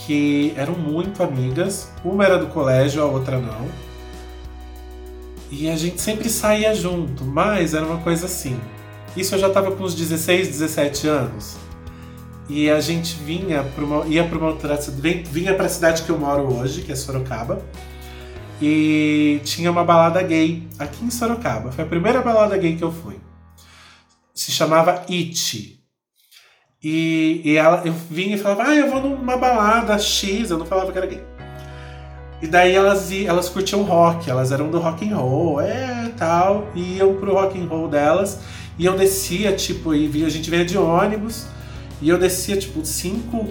que 0.00 0.52
eram 0.56 0.74
muito 0.74 1.22
amigas. 1.22 1.90
Uma 2.04 2.24
era 2.24 2.38
do 2.38 2.46
colégio, 2.48 3.02
a 3.02 3.06
outra 3.06 3.38
não. 3.38 3.66
E 5.50 5.68
a 5.68 5.76
gente 5.76 6.00
sempre 6.00 6.30
saía 6.30 6.74
junto, 6.74 7.24
mas 7.24 7.74
era 7.74 7.84
uma 7.84 7.98
coisa 7.98 8.26
assim. 8.26 8.58
Isso 9.16 9.34
eu 9.34 9.38
já 9.38 9.48
estava 9.48 9.70
com 9.72 9.84
uns 9.84 9.94
16, 9.94 10.48
17 10.48 11.06
anos. 11.06 11.56
E 12.48 12.70
a 12.70 12.80
gente 12.80 13.16
vinha 13.16 13.62
para 13.62 13.84
uma, 13.84 14.06
ia 14.06 14.24
para 14.24 14.38
uma 14.38 14.48
outra 14.48 14.78
vinha 15.30 15.54
para 15.54 15.66
a 15.66 15.68
cidade 15.68 16.02
que 16.02 16.10
eu 16.10 16.18
moro 16.18 16.42
hoje, 16.54 16.82
que 16.82 16.90
é 16.90 16.96
Sorocaba. 16.96 17.62
E 18.60 19.40
tinha 19.44 19.70
uma 19.70 19.84
balada 19.84 20.22
gay 20.22 20.66
aqui 20.78 21.04
em 21.04 21.10
Sorocaba. 21.10 21.70
Foi 21.70 21.84
a 21.84 21.86
primeira 21.86 22.22
balada 22.22 22.56
gay 22.56 22.76
que 22.76 22.82
eu 22.82 22.92
fui. 22.92 23.20
Se 24.34 24.50
chamava 24.50 25.02
It. 25.10 25.81
E, 26.82 27.40
e 27.44 27.56
ela, 27.56 27.82
eu 27.84 27.94
vinha 28.10 28.34
e 28.34 28.38
falava, 28.38 28.64
ah, 28.64 28.74
eu 28.74 28.90
vou 28.90 29.00
numa 29.00 29.36
balada 29.36 29.96
X, 29.98 30.50
eu 30.50 30.58
não 30.58 30.66
falava 30.66 30.90
que 30.90 30.98
era 30.98 31.06
gay. 31.06 31.22
E 32.42 32.46
daí 32.48 32.74
elas, 32.74 33.12
elas 33.12 33.48
curtiam 33.48 33.82
rock, 33.82 34.28
elas 34.28 34.50
eram 34.50 34.68
do 34.68 34.80
rock 34.80 35.08
and 35.08 35.16
roll, 35.16 35.60
é, 35.60 36.10
tal, 36.16 36.66
e 36.74 36.96
iam 36.96 37.14
pro 37.14 37.34
rock 37.34 37.56
and 37.56 37.66
roll 37.66 37.86
delas. 37.86 38.40
E 38.76 38.84
eu 38.84 38.96
descia, 38.96 39.52
tipo, 39.52 39.94
e 39.94 40.24
a 40.24 40.28
gente 40.28 40.50
vinha 40.50 40.64
de 40.64 40.76
ônibus, 40.76 41.46
e 42.00 42.08
eu 42.08 42.18
descia, 42.18 42.56
tipo, 42.56 42.84
cinco 42.84 43.46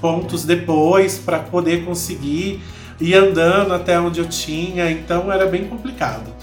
pontos 0.00 0.44
depois 0.44 1.18
para 1.18 1.38
poder 1.38 1.84
conseguir 1.84 2.60
ir 3.00 3.14
andando 3.14 3.72
até 3.72 3.98
onde 4.00 4.18
eu 4.18 4.26
tinha, 4.26 4.90
então 4.90 5.30
era 5.32 5.46
bem 5.46 5.66
complicado. 5.66 6.34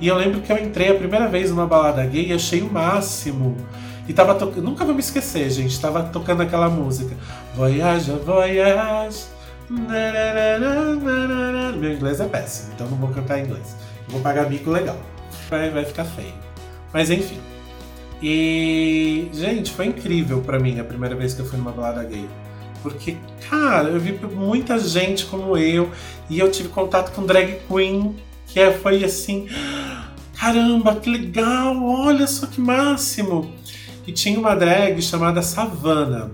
E 0.00 0.06
eu 0.06 0.16
lembro 0.16 0.40
que 0.40 0.52
eu 0.52 0.58
entrei 0.58 0.90
a 0.90 0.94
primeira 0.94 1.26
vez 1.26 1.50
numa 1.50 1.66
balada 1.66 2.06
gay 2.06 2.28
e 2.28 2.32
achei 2.32 2.62
o 2.62 2.72
máximo. 2.72 3.56
E 4.10 4.12
tava 4.12 4.34
tocando. 4.34 4.64
Nunca 4.64 4.84
vou 4.84 4.92
me 4.92 4.98
esquecer, 4.98 5.48
gente. 5.50 5.80
Tava 5.80 6.02
tocando 6.02 6.42
aquela 6.42 6.68
música. 6.68 7.16
Voyage, 7.54 8.10
voyage. 8.10 9.26
Meu 11.78 11.94
inglês 11.94 12.18
é 12.18 12.26
péssimo, 12.26 12.72
então 12.74 12.88
não 12.88 12.96
vou 12.96 13.10
cantar 13.10 13.38
em 13.38 13.44
inglês. 13.44 13.76
Vou 14.08 14.20
pagar 14.20 14.50
mico 14.50 14.68
legal. 14.68 14.98
Vai, 15.48 15.70
vai 15.70 15.84
ficar 15.84 16.04
feio. 16.04 16.34
Mas 16.92 17.08
enfim. 17.08 17.38
E, 18.20 19.30
gente, 19.32 19.70
foi 19.70 19.86
incrível 19.86 20.40
para 20.40 20.58
mim 20.58 20.80
a 20.80 20.84
primeira 20.84 21.14
vez 21.14 21.32
que 21.32 21.42
eu 21.42 21.46
fui 21.46 21.56
numa 21.56 21.70
balada 21.70 22.02
gay. 22.02 22.28
Porque, 22.82 23.16
cara, 23.48 23.90
eu 23.90 24.00
vi 24.00 24.18
muita 24.26 24.76
gente 24.76 25.24
como 25.26 25.56
eu 25.56 25.88
e 26.28 26.40
eu 26.40 26.50
tive 26.50 26.68
contato 26.68 27.12
com 27.12 27.24
drag 27.24 27.60
queen, 27.68 28.16
que 28.48 28.58
é, 28.58 28.72
foi 28.72 29.04
assim: 29.04 29.46
caramba, 30.36 30.96
que 30.96 31.08
legal, 31.08 31.80
olha 31.80 32.26
só 32.26 32.48
que 32.48 32.60
máximo! 32.60 33.60
E 34.06 34.12
tinha 34.12 34.38
uma 34.38 34.54
drag 34.54 35.00
chamada 35.02 35.42
Savana. 35.42 36.30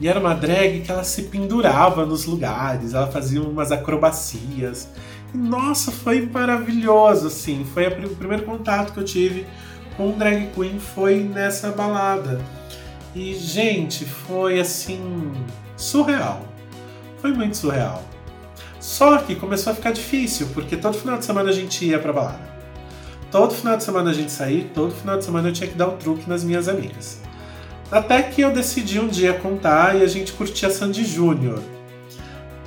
E 0.00 0.08
era 0.08 0.18
uma 0.18 0.34
drag 0.34 0.80
que 0.80 0.90
ela 0.90 1.04
se 1.04 1.22
pendurava 1.24 2.04
nos 2.04 2.24
lugares, 2.24 2.94
ela 2.94 3.06
fazia 3.06 3.40
umas 3.40 3.70
acrobacias. 3.70 4.88
E, 5.32 5.36
nossa, 5.38 5.92
foi 5.92 6.26
maravilhoso, 6.26 7.28
assim. 7.28 7.64
Foi 7.72 7.86
o 7.86 8.16
primeiro 8.16 8.44
contato 8.44 8.92
que 8.92 8.98
eu 8.98 9.04
tive 9.04 9.46
com 9.96 10.10
drag 10.12 10.50
queen 10.54 10.78
foi 10.78 11.20
nessa 11.20 11.70
balada. 11.70 12.40
E, 13.14 13.34
gente, 13.34 14.04
foi 14.04 14.58
assim. 14.60 15.32
surreal. 15.76 16.42
Foi 17.20 17.32
muito 17.32 17.56
surreal. 17.56 18.02
Só 18.80 19.16
que 19.18 19.34
começou 19.34 19.72
a 19.72 19.76
ficar 19.76 19.92
difícil, 19.92 20.48
porque 20.52 20.76
todo 20.76 20.98
final 20.98 21.16
de 21.16 21.24
semana 21.24 21.50
a 21.50 21.52
gente 21.52 21.84
ia 21.84 21.98
pra 21.98 22.12
balada. 22.12 22.53
Todo 23.34 23.52
final 23.52 23.76
de 23.76 23.82
semana 23.82 24.10
a 24.10 24.14
gente 24.14 24.30
saía, 24.30 24.64
todo 24.72 24.94
final 24.94 25.18
de 25.18 25.24
semana 25.24 25.48
eu 25.48 25.52
tinha 25.52 25.68
que 25.68 25.74
dar 25.74 25.88
um 25.88 25.96
truque 25.96 26.30
nas 26.30 26.44
minhas 26.44 26.68
amigas. 26.68 27.20
Até 27.90 28.22
que 28.22 28.40
eu 28.40 28.52
decidi 28.52 29.00
um 29.00 29.08
dia 29.08 29.34
contar 29.34 29.96
e 29.96 30.04
a 30.04 30.06
gente 30.06 30.32
curtia 30.32 30.70
Sandy 30.70 31.04
Júnior. 31.04 31.60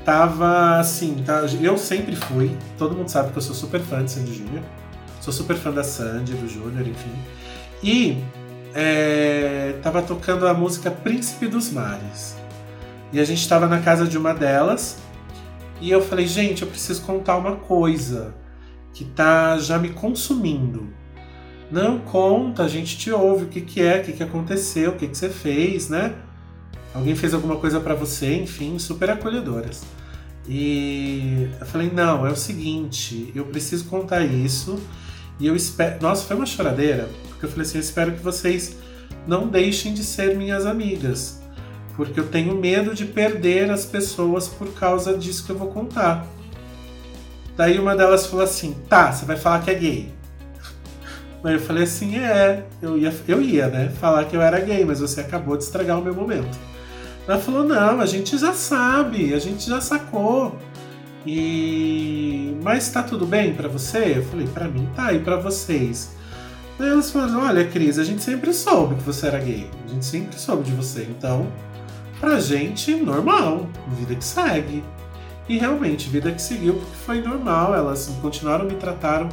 Tava 0.03 0.77
assim, 0.77 1.24
tá, 1.25 1.45
eu 1.62 1.77
sempre 1.77 2.17
fui, 2.17 2.53
todo 2.77 2.93
mundo 2.93 3.07
sabe 3.07 3.31
que 3.31 3.38
eu 3.38 3.41
sou 3.41 3.55
super 3.55 3.79
fã 3.79 4.03
de 4.03 4.12
Sandy 4.12 4.33
Júnior. 4.33 4.62
Sou 5.21 5.31
super 5.31 5.55
fã 5.55 5.71
da 5.71 5.86
Sandy, 5.86 6.33
do 6.33 6.50
Júnior, 6.50 6.86
enfim. 6.86 7.15
E 7.81 8.21
é, 8.75 9.74
tava 9.81 10.01
tocando 10.01 10.45
a 10.45 10.53
música 10.53 10.91
Príncipe 10.91 11.47
dos 11.47 11.71
Mares. 11.71 12.36
E 13.13 13.21
a 13.21 13.24
gente 13.24 13.39
estava 13.39 13.67
na 13.67 13.79
casa 13.79 14.05
de 14.05 14.17
uma 14.17 14.33
delas. 14.33 14.97
E 15.79 15.89
eu 15.89 16.01
falei, 16.01 16.27
gente, 16.27 16.63
eu 16.63 16.67
preciso 16.67 17.03
contar 17.03 17.38
uma 17.38 17.55
coisa 17.55 18.36
que 18.98 19.06
tá 19.06 19.60
já 19.60 19.77
me 19.77 19.89
consumindo. 19.89 20.88
Não 21.72 22.00
conta, 22.00 22.63
a 22.63 22.68
gente 22.68 22.98
te 22.98 23.12
ouve 23.12 23.44
o 23.44 23.48
que, 23.48 23.62
que 23.62 23.80
é, 23.80 24.00
o 24.00 24.04
que, 24.04 24.13
que 24.13 24.24
aconteceu, 24.24 24.89
o 24.92 24.96
que, 24.96 25.08
que 25.08 25.16
você 25.16 25.30
fez, 25.30 25.88
né? 25.88 26.16
Alguém 26.96 27.16
fez 27.16 27.32
alguma 27.32 27.58
coisa 27.58 27.80
para 27.80 27.94
você, 27.94 28.34
enfim, 28.34 28.80
super 28.80 29.12
acolhedoras. 29.12 29.84
E 30.50 31.48
eu 31.60 31.66
falei: 31.68 31.92
não, 31.94 32.25
é 32.25 32.32
o 32.32 32.36
seguinte, 32.36 33.32
eu 33.36 33.46
preciso 33.46 33.86
contar 33.86 34.25
isso. 34.25 34.80
E 35.39 35.46
eu 35.46 35.56
espero. 35.56 36.01
Nossa, 36.01 36.25
foi 36.25 36.36
uma 36.36 36.48
choradeira, 36.48 37.08
porque 37.30 37.46
eu 37.46 37.50
falei 37.50 37.68
assim: 37.68 37.77
eu 37.77 37.84
espero 37.84 38.13
que 38.13 38.24
vocês 38.24 38.77
não 39.27 39.48
deixem 39.48 39.94
de 39.94 40.04
ser 40.04 40.36
minhas 40.36 40.66
amigas, 40.66 41.39
porque 41.96 42.20
eu 42.20 42.30
tenho 42.30 42.56
medo 42.56 42.96
de 42.96 43.06
perder 43.06 43.70
as 43.70 43.86
pessoas 43.86 44.48
por 44.48 44.74
causa 44.74 45.16
disso 45.16 45.46
que 45.46 45.51
eu 45.51 45.58
vou 45.58 45.68
contar. 45.68 46.25
Daí 47.57 47.79
uma 47.79 47.95
delas 47.95 48.27
falou 48.27 48.45
assim: 48.45 48.75
tá, 48.87 49.11
você 49.11 49.25
vai 49.25 49.35
falar 49.35 49.61
que 49.61 49.71
é 49.71 49.73
gay. 49.73 50.13
Aí 51.43 51.55
eu 51.55 51.59
falei 51.59 51.83
assim: 51.83 52.17
é, 52.17 52.63
eu 52.81 52.97
ia, 52.97 53.13
eu 53.27 53.41
ia, 53.41 53.67
né? 53.67 53.91
Falar 53.99 54.25
que 54.25 54.35
eu 54.35 54.41
era 54.41 54.59
gay, 54.59 54.85
mas 54.85 54.99
você 54.99 55.21
acabou 55.21 55.57
de 55.57 55.63
estragar 55.63 55.99
o 55.99 56.03
meu 56.03 56.13
momento. 56.13 56.57
Ela 57.27 57.39
falou: 57.39 57.63
não, 57.63 57.99
a 57.99 58.05
gente 58.05 58.37
já 58.37 58.53
sabe, 58.53 59.33
a 59.33 59.39
gente 59.39 59.67
já 59.67 59.81
sacou. 59.81 60.55
E 61.25 62.55
mas 62.63 62.89
tá 62.89 63.03
tudo 63.03 63.25
bem 63.25 63.53
para 63.53 63.67
você? 63.67 64.13
Eu 64.17 64.23
falei: 64.23 64.47
para 64.47 64.67
mim 64.67 64.87
tá, 64.95 65.11
e 65.11 65.19
para 65.19 65.37
vocês? 65.37 66.15
Daí 66.77 66.89
elas 66.89 67.09
falaram: 67.09 67.43
olha, 67.43 67.65
Cris, 67.65 67.97
a 67.97 68.03
gente 68.03 68.21
sempre 68.21 68.53
soube 68.53 68.95
que 68.95 69.03
você 69.03 69.27
era 69.27 69.39
gay, 69.39 69.67
a 69.85 69.89
gente 69.89 70.05
sempre 70.05 70.39
soube 70.39 70.63
de 70.63 70.71
você, 70.71 71.07
então 71.09 71.47
pra 72.19 72.39
gente 72.39 72.95
normal, 72.95 73.67
vida 73.91 74.15
que 74.15 74.23
segue. 74.23 74.83
E 75.48 75.58
realmente, 75.58 76.10
vida 76.10 76.32
que 76.32 76.42
seguiu, 76.42 76.75
porque 76.75 76.96
foi 77.06 77.22
normal, 77.22 77.74
elas 77.74 78.12
continuaram 78.22 78.66
me 78.66 78.75
trataram 78.75 79.30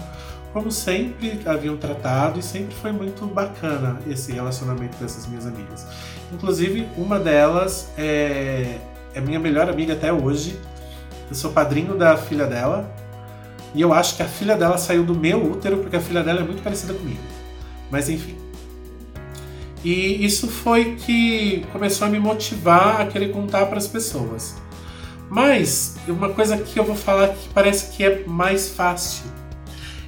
como 0.55 0.71
sempre 0.71 1.41
haviam 1.47 1.77
tratado 1.77 2.39
e 2.39 2.43
sempre 2.43 2.77
foi 2.77 2.93
muito 2.93 3.27
bacana 3.27 3.99
esse 4.09 4.31
relacionamento 4.31 4.97
com 4.97 5.05
essas 5.05 5.27
minhas 5.27 5.45
amigas. 5.47 5.85
Inclusive, 6.33 6.89
uma 6.97 7.19
delas 7.19 7.91
é, 7.99 8.79
é 9.13 9.21
minha 9.21 9.41
melhor 9.41 9.69
amiga 9.69 9.95
até 9.95 10.13
hoje. 10.13 10.57
Eu 11.29 11.35
sou 11.35 11.51
padrinho 11.51 11.97
da 11.97 12.17
filha 12.17 12.47
dela. 12.47 12.89
E 13.75 13.81
eu 13.81 13.93
acho 13.93 14.15
que 14.17 14.23
a 14.23 14.29
filha 14.29 14.57
dela 14.57 14.79
saiu 14.79 15.03
do 15.03 15.17
meu 15.17 15.45
útero 15.45 15.79
porque 15.79 15.97
a 15.97 16.01
filha 16.01 16.23
dela 16.23 16.41
é 16.41 16.45
muito 16.45 16.63
parecida 16.63 16.95
comigo. 16.95 17.19
Mas 17.91 18.09
enfim. 18.09 18.37
E 19.85 20.25
isso 20.25 20.47
foi 20.47 20.95
que 20.95 21.67
começou 21.73 22.07
a 22.07 22.11
me 22.11 22.21
motivar 22.21 23.01
a 23.01 23.07
querer 23.07 23.33
contar 23.33 23.67
para 23.67 23.79
as 23.79 23.89
pessoas. 23.89 24.55
Mas 25.31 25.97
uma 26.09 26.31
coisa 26.31 26.57
que 26.59 26.79
eu 26.79 26.85
vou 26.85 26.97
falar 26.97 27.29
que 27.29 27.49
parece 27.49 27.97
que 27.97 28.05
é 28.05 28.25
mais 28.27 28.69
fácil. 28.69 29.27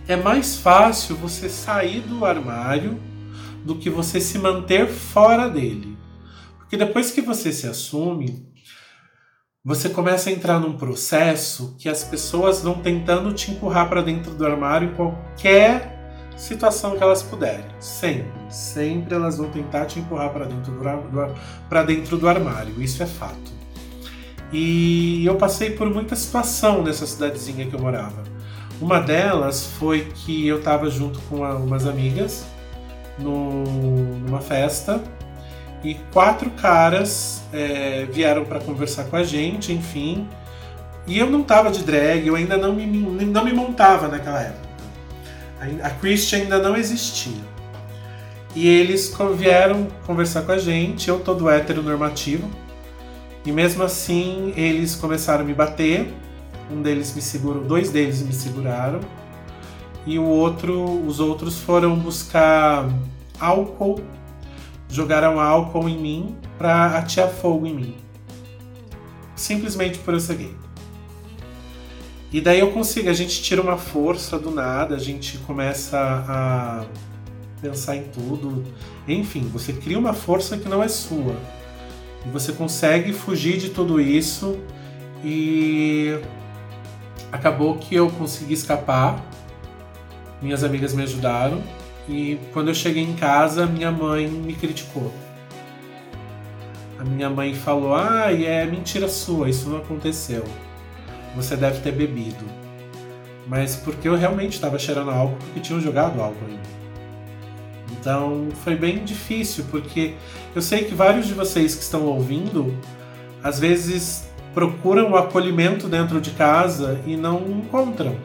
É 0.08 0.14
mais 0.14 0.56
fácil 0.56 1.16
você 1.16 1.48
sair 1.48 2.00
do 2.00 2.24
armário 2.24 3.00
do 3.64 3.74
que 3.76 3.90
você 3.90 4.20
se 4.20 4.38
manter 4.38 4.86
fora 4.86 5.48
dele. 5.48 5.98
Porque 6.58 6.76
depois 6.76 7.10
que 7.10 7.20
você 7.20 7.52
se 7.52 7.66
assume, 7.66 8.46
você 9.64 9.88
começa 9.88 10.30
a 10.30 10.32
entrar 10.32 10.60
num 10.60 10.76
processo 10.76 11.74
que 11.76 11.88
as 11.88 12.04
pessoas 12.04 12.62
vão 12.62 12.74
tentando 12.74 13.32
te 13.32 13.50
empurrar 13.50 13.88
para 13.88 14.00
dentro 14.00 14.32
do 14.32 14.46
armário 14.46 14.90
em 14.90 14.94
qualquer 14.94 15.96
situação 16.36 16.96
que 16.96 17.02
elas 17.02 17.22
puderem. 17.22 17.66
Sempre, 17.80 18.30
sempre 18.48 19.14
elas 19.14 19.38
vão 19.38 19.50
tentar 19.50 19.86
te 19.86 19.98
empurrar 19.98 20.32
para 20.32 20.44
dentro 20.44 20.72
do, 20.72 21.84
dentro 21.84 22.16
do 22.16 22.28
armário. 22.28 22.80
Isso 22.80 23.02
é 23.02 23.06
fato. 23.06 23.56
E 24.52 25.24
eu 25.26 25.34
passei 25.36 25.70
por 25.70 25.90
muita 25.90 26.14
situação 26.14 26.82
nessa 26.82 27.06
cidadezinha 27.06 27.66
que 27.66 27.74
eu 27.74 27.80
morava. 27.80 28.22
Uma 28.80 29.00
delas 29.00 29.66
foi 29.78 30.08
que 30.14 30.46
eu 30.46 30.58
estava 30.58 30.88
junto 30.90 31.18
com 31.22 31.36
umas 31.36 31.86
amigas 31.86 32.44
no, 33.18 33.64
numa 34.18 34.40
festa 34.40 35.02
e 35.82 35.94
quatro 36.12 36.50
caras 36.50 37.42
é, 37.52 38.06
vieram 38.10 38.44
para 38.44 38.60
conversar 38.60 39.04
com 39.04 39.16
a 39.16 39.22
gente, 39.22 39.72
enfim. 39.72 40.28
E 41.06 41.18
eu 41.18 41.30
não 41.30 41.40
estava 41.42 41.70
de 41.70 41.84
drag, 41.84 42.26
eu 42.26 42.34
ainda 42.34 42.56
não 42.56 42.74
me, 42.74 42.86
não 42.86 43.44
me 43.44 43.52
montava 43.52 44.08
naquela 44.08 44.42
época. 44.42 44.66
A 45.82 45.90
Christian 45.90 46.40
ainda 46.40 46.58
não 46.58 46.76
existia. 46.76 47.56
E 48.54 48.66
eles 48.66 49.14
vieram 49.36 49.86
conversar 50.06 50.42
com 50.42 50.52
a 50.52 50.58
gente, 50.58 51.08
eu 51.08 51.20
todo 51.20 51.48
heteronormativo, 51.48 52.48
E 53.46 53.52
mesmo 53.52 53.84
assim, 53.84 54.52
eles 54.56 54.96
começaram 54.96 55.44
a 55.44 55.46
me 55.46 55.54
bater. 55.54 56.12
Um 56.68 56.82
deles 56.82 57.14
me 57.14 57.22
segurou, 57.22 57.62
dois 57.62 57.90
deles 57.90 58.20
me 58.20 58.32
seguraram. 58.32 58.98
E 60.04 60.18
o 60.18 60.24
outro, 60.24 60.82
os 61.06 61.20
outros 61.20 61.56
foram 61.56 61.96
buscar 61.96 62.88
álcool, 63.38 64.00
jogaram 64.88 65.38
álcool 65.38 65.88
em 65.88 65.96
mim 65.96 66.36
para 66.58 66.98
atear 66.98 67.28
fogo 67.28 67.66
em 67.66 67.74
mim. 67.74 67.96
Simplesmente 69.36 69.98
por 70.00 70.14
eu 70.14 70.20
ser 70.20 70.38
gay. 70.38 70.56
E 72.32 72.40
daí 72.40 72.58
eu 72.58 72.72
consigo, 72.72 73.08
a 73.08 73.12
gente 73.12 73.40
tira 73.42 73.62
uma 73.62 73.76
força 73.76 74.36
do 74.38 74.50
nada, 74.50 74.96
a 74.96 74.98
gente 74.98 75.38
começa 75.38 75.96
a 75.96 76.84
pensar 77.62 77.94
em 77.94 78.02
tudo. 78.04 78.64
Enfim, 79.06 79.48
você 79.52 79.72
cria 79.72 79.98
uma 79.98 80.12
força 80.12 80.56
que 80.56 80.68
não 80.68 80.82
é 80.82 80.88
sua. 80.88 81.36
E 82.26 82.30
você 82.30 82.52
consegue 82.52 83.12
fugir 83.12 83.56
de 83.56 83.70
tudo 83.70 84.00
isso 84.00 84.58
e 85.24 86.18
acabou 87.30 87.76
que 87.78 87.94
eu 87.94 88.10
consegui 88.10 88.54
escapar. 88.54 89.24
Minhas 90.42 90.64
amigas 90.64 90.92
me 90.92 91.04
ajudaram 91.04 91.62
e 92.08 92.38
quando 92.52 92.68
eu 92.68 92.74
cheguei 92.74 93.02
em 93.02 93.14
casa, 93.14 93.64
minha 93.64 93.92
mãe 93.92 94.28
me 94.28 94.54
criticou. 94.54 95.12
A 96.98 97.04
minha 97.04 97.30
mãe 97.30 97.54
falou: 97.54 97.94
"Ah, 97.94 98.32
é 98.32 98.66
mentira 98.66 99.08
sua, 99.08 99.48
isso 99.48 99.68
não 99.68 99.78
aconteceu. 99.78 100.44
Você 101.36 101.56
deve 101.56 101.80
ter 101.80 101.92
bebido." 101.92 102.44
Mas 103.46 103.76
porque 103.76 104.08
eu 104.08 104.16
realmente 104.16 104.54
estava 104.54 104.78
cheirando 104.78 105.10
álcool 105.10 105.36
porque 105.36 105.60
tinham 105.60 105.80
jogado 105.80 106.20
álcool 106.20 106.46
mim. 106.46 106.58
Então 108.06 108.50
foi 108.62 108.76
bem 108.76 109.04
difícil, 109.04 109.64
porque 109.68 110.14
eu 110.54 110.62
sei 110.62 110.84
que 110.84 110.94
vários 110.94 111.26
de 111.26 111.34
vocês 111.34 111.74
que 111.74 111.82
estão 111.82 112.04
ouvindo, 112.04 112.72
às 113.42 113.58
vezes 113.58 114.28
procuram 114.54 115.10
o 115.10 115.16
acolhimento 115.16 115.88
dentro 115.88 116.20
de 116.20 116.30
casa 116.30 117.00
e 117.04 117.16
não 117.16 117.40
encontram. 117.50 118.16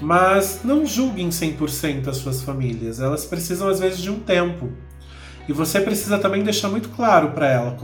Mas 0.00 0.62
não 0.64 0.84
julguem 0.84 1.28
100% 1.28 2.08
as 2.08 2.16
suas 2.16 2.42
famílias, 2.42 2.98
elas 2.98 3.24
precisam 3.24 3.68
às 3.68 3.78
vezes 3.78 4.00
de 4.00 4.10
um 4.10 4.18
tempo. 4.18 4.72
E 5.48 5.52
você 5.52 5.80
precisa 5.80 6.18
também 6.18 6.42
deixar 6.42 6.68
muito 6.68 6.88
claro 6.88 7.30
para 7.30 7.46
ela, 7.46 7.78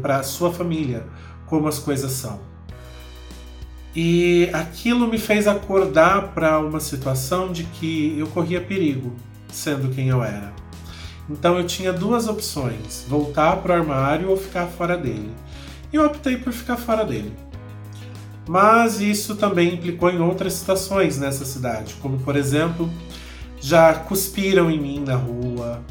para 0.00 0.18
a 0.18 0.22
sua 0.22 0.52
família, 0.52 1.02
como 1.46 1.66
as 1.66 1.80
coisas 1.80 2.12
são. 2.12 2.38
E 3.96 4.48
aquilo 4.52 5.08
me 5.08 5.18
fez 5.18 5.48
acordar 5.48 6.28
para 6.34 6.60
uma 6.60 6.78
situação 6.78 7.50
de 7.50 7.64
que 7.64 8.14
eu 8.16 8.28
corria 8.28 8.60
perigo 8.60 9.12
sendo 9.50 9.94
quem 9.94 10.08
eu 10.08 10.22
era. 10.22 10.52
Então 11.28 11.58
eu 11.58 11.66
tinha 11.66 11.92
duas 11.92 12.26
opções: 12.26 13.04
voltar 13.08 13.56
para 13.56 13.72
o 13.72 13.76
armário 13.76 14.30
ou 14.30 14.36
ficar 14.36 14.66
fora 14.66 14.96
dele. 14.96 15.30
E 15.92 15.96
eu 15.96 16.06
optei 16.06 16.36
por 16.36 16.52
ficar 16.52 16.76
fora 16.76 17.04
dele. 17.04 17.32
Mas 18.46 19.00
isso 19.00 19.36
também 19.36 19.74
implicou 19.74 20.10
em 20.10 20.20
outras 20.20 20.54
situações 20.54 21.18
nessa 21.18 21.44
cidade, 21.44 21.94
como 22.00 22.18
por 22.18 22.34
exemplo, 22.34 22.90
já 23.60 23.92
cuspiram 23.92 24.70
em 24.70 24.80
mim 24.80 25.04
na 25.06 25.16
rua, 25.16 25.82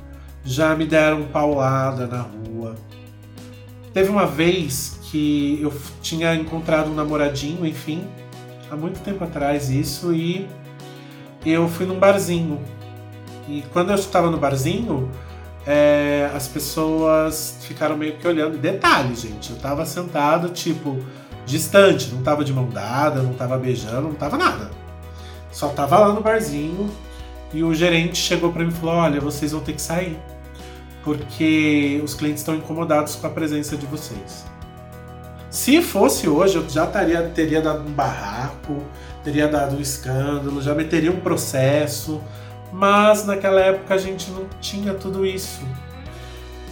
já 0.44 0.76
me 0.76 0.86
deram 0.86 1.26
paulada 1.26 2.08
na 2.08 2.22
rua. 2.22 2.76
Teve 3.94 4.10
uma 4.10 4.26
vez 4.26 5.00
que 5.04 5.60
eu 5.62 5.72
tinha 6.02 6.34
encontrado 6.36 6.90
um 6.90 6.96
namoradinho, 6.96 7.66
enfim, 7.66 8.04
há 8.72 8.76
muito 8.76 9.02
tempo 9.02 9.24
atrás 9.24 9.70
isso, 9.70 10.12
e 10.12 10.48
eu 11.46 11.68
fui 11.68 11.86
num 11.86 12.00
barzinho 12.00 12.60
e 13.48 13.64
quando 13.72 13.92
eu 13.92 13.96
estava 13.96 14.30
no 14.30 14.38
barzinho, 14.38 15.10
é, 15.66 16.30
as 16.36 16.48
pessoas 16.48 17.58
ficaram 17.62 17.98
meio 17.98 18.18
que 18.18 18.28
olhando. 18.28 18.58
Detalhe, 18.58 19.16
gente, 19.16 19.52
eu 19.52 19.56
estava 19.56 19.86
sentado, 19.86 20.50
tipo, 20.50 20.98
distante, 21.46 22.10
não 22.12 22.20
estava 22.20 22.44
de 22.44 22.54
mão 22.54 22.70
dada, 22.70 23.22
não 23.22 23.32
estava 23.32 23.58
beijando, 23.58 24.04
não 24.04 24.12
estava 24.12 24.38
nada. 24.38 24.70
Só 25.52 25.70
estava 25.70 25.98
lá 25.98 26.14
no 26.14 26.22
barzinho 26.22 26.90
e 27.54 27.64
o 27.64 27.74
gerente 27.74 28.18
chegou 28.18 28.52
para 28.52 28.64
mim 28.64 28.70
e 28.70 28.74
falou: 28.74 28.96
Olha, 28.96 29.20
vocês 29.20 29.54
vão 29.54 29.62
ter 29.62 29.74
que 29.74 29.82
sair, 29.82 30.20
porque 31.04 32.02
os 32.04 32.14
clientes 32.14 32.42
estão 32.42 32.56
incomodados 32.56 33.16
com 33.16 33.28
a 33.28 33.30
presença 33.30 33.78
de 33.78 33.86
vocês. 33.86 34.46
Se 35.50 35.82
fosse 35.82 36.28
hoje, 36.28 36.58
eu 36.58 36.70
já 36.70 36.86
taria, 36.86 37.24
teria 37.24 37.62
dado 37.62 37.88
um 37.88 37.92
barraco, 37.92 38.84
teria 39.24 39.48
dado 39.48 39.78
um 39.78 39.82
escândalo, 39.82 40.62
já 40.62 40.76
meteria 40.76 41.12
um 41.12 41.20
processo 41.22 42.22
mas 42.72 43.26
naquela 43.26 43.60
época 43.62 43.94
a 43.94 43.98
gente 43.98 44.30
não 44.32 44.48
tinha 44.62 44.94
tudo 44.94 45.26
isso. 45.26 45.62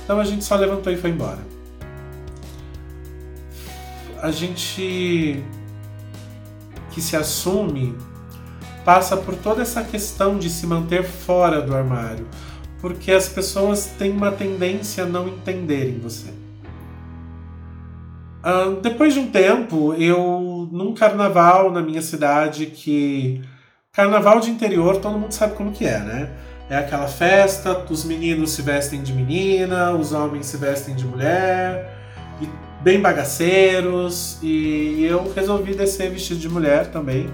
Então 0.03 0.19
a 0.19 0.23
gente 0.23 0.43
só 0.43 0.55
levantou 0.55 0.91
e 0.91 0.97
foi 0.97 1.09
embora. 1.09 1.39
A 4.21 4.31
gente 4.31 5.43
que 6.91 7.01
se 7.01 7.15
assume 7.15 7.95
passa 8.85 9.17
por 9.17 9.35
toda 9.35 9.61
essa 9.61 9.83
questão 9.83 10.37
de 10.37 10.49
se 10.49 10.67
manter 10.67 11.03
fora 11.03 11.61
do 11.61 11.75
armário, 11.75 12.27
porque 12.79 13.11
as 13.11 13.27
pessoas 13.27 13.87
têm 13.97 14.11
uma 14.11 14.31
tendência 14.31 15.03
a 15.03 15.07
não 15.07 15.27
entenderem 15.27 15.99
você. 15.99 16.29
Uh, 18.45 18.79
depois 18.79 19.13
de 19.15 19.19
um 19.19 19.27
tempo, 19.27 19.95
eu 19.95 20.69
num 20.71 20.93
carnaval 20.93 21.71
na 21.71 21.81
minha 21.81 22.01
cidade 22.01 22.67
que 22.67 23.41
Carnaval 23.95 24.41
de 24.41 24.51
interior, 24.51 24.97
todo 24.97 25.17
mundo 25.17 25.31
sabe 25.31 25.55
como 25.55 25.71
que 25.71 25.85
é, 25.85 25.99
né? 25.99 26.29
É 26.69 26.75
aquela 26.75 27.07
festa, 27.07 27.85
os 27.89 28.03
meninos 28.03 28.51
se 28.51 28.61
vestem 28.61 29.01
de 29.01 29.13
menina, 29.13 29.93
os 29.93 30.11
homens 30.11 30.47
se 30.47 30.57
vestem 30.57 30.93
de 30.93 31.05
mulher, 31.05 31.97
e 32.41 32.49
bem 32.83 32.99
bagaceiros, 32.99 34.37
e 34.43 35.05
eu 35.05 35.31
resolvi 35.33 35.73
descer 35.73 36.11
vestido 36.11 36.41
de 36.41 36.49
mulher 36.49 36.87
também. 36.87 37.29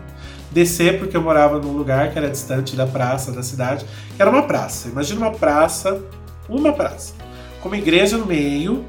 Descer 0.51 0.99
porque 0.99 1.17
eu 1.17 1.21
morava 1.21 1.57
num 1.57 1.71
lugar 1.71 2.11
que 2.11 2.19
era 2.19 2.29
distante 2.29 2.75
da 2.75 2.85
praça 2.85 3.31
da 3.31 3.41
cidade, 3.41 3.83
que 4.15 4.21
era 4.21 4.29
uma 4.29 4.43
praça. 4.43 4.87
Imagina 4.87 5.19
uma 5.19 5.31
praça, 5.31 5.99
uma 6.47 6.73
praça, 6.73 7.15
com 7.59 7.69
uma 7.69 7.77
igreja 7.77 8.19
no 8.19 8.27
meio, 8.27 8.85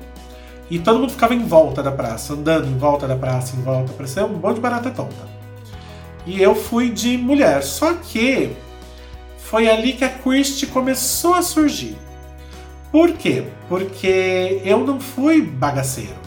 e 0.70 0.78
todo 0.78 0.98
mundo 0.98 1.12
ficava 1.12 1.32
em 1.32 1.46
volta 1.46 1.82
da 1.82 1.90
praça, 1.90 2.34
andando 2.34 2.68
em 2.68 2.76
volta 2.76 3.08
da 3.08 3.16
praça, 3.16 3.56
em 3.56 3.62
volta, 3.62 3.94
parecia 3.94 4.26
um 4.26 4.34
monte 4.34 4.56
de 4.56 4.60
barata 4.60 4.90
tonta 4.90 5.41
e 6.26 6.40
eu 6.40 6.54
fui 6.54 6.90
de 6.90 7.16
mulher. 7.16 7.62
Só 7.62 7.94
que 7.94 8.50
foi 9.38 9.68
ali 9.68 9.92
que 9.92 10.04
a 10.04 10.08
Christie 10.08 10.66
começou 10.66 11.34
a 11.34 11.42
surgir. 11.42 11.96
Por 12.90 13.12
quê? 13.12 13.44
Porque 13.68 14.60
eu 14.64 14.84
não 14.84 15.00
fui 15.00 15.40
bagaceiro. 15.40 16.20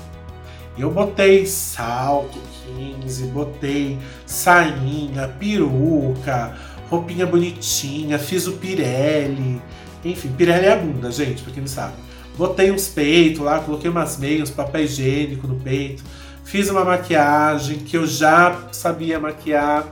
Eu 0.77 0.91
botei 0.91 1.45
salto 1.45 2.37
15, 2.77 3.27
botei 3.27 3.97
sainha, 4.25 5.27
peruca, 5.39 6.57
roupinha 6.89 7.25
bonitinha, 7.25 8.19
fiz 8.19 8.47
o 8.47 8.53
Pirelli. 8.53 9.61
Enfim, 10.03 10.29
Pirelli 10.29 10.65
é 10.65 10.73
a 10.73 10.75
bunda, 10.75 11.11
gente, 11.11 11.41
pra 11.43 11.53
quem 11.53 11.61
não 11.61 11.67
sabe. 11.67 11.93
Botei 12.37 12.71
uns 12.71 12.87
peitos 12.87 13.39
lá, 13.39 13.59
coloquei 13.59 13.89
umas 13.89 14.17
meias, 14.17 14.49
papel 14.49 14.83
higiênico 14.83 15.47
no 15.47 15.55
peito 15.55 16.03
Fiz 16.45 16.69
uma 16.69 16.85
maquiagem 16.85 17.79
que 17.79 17.97
eu 17.97 18.05
já 18.05 18.69
sabia 18.71 19.19
maquiar, 19.19 19.83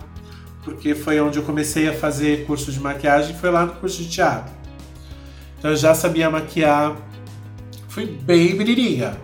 porque 0.64 0.94
foi 0.94 1.20
onde 1.20 1.40
eu 1.40 1.44
comecei 1.44 1.90
a 1.90 1.94
fazer 1.94 2.46
curso 2.46 2.72
de 2.72 2.80
maquiagem, 2.80 3.36
foi 3.36 3.50
lá 3.50 3.66
no 3.66 3.74
curso 3.74 4.04
de 4.04 4.08
teatro. 4.08 4.54
Então 5.58 5.72
eu 5.72 5.76
já 5.76 5.96
sabia 5.96 6.30
maquiar. 6.30 6.96
Fui 7.90 8.06
bem 8.06 8.56
brilhinha. 8.56 9.18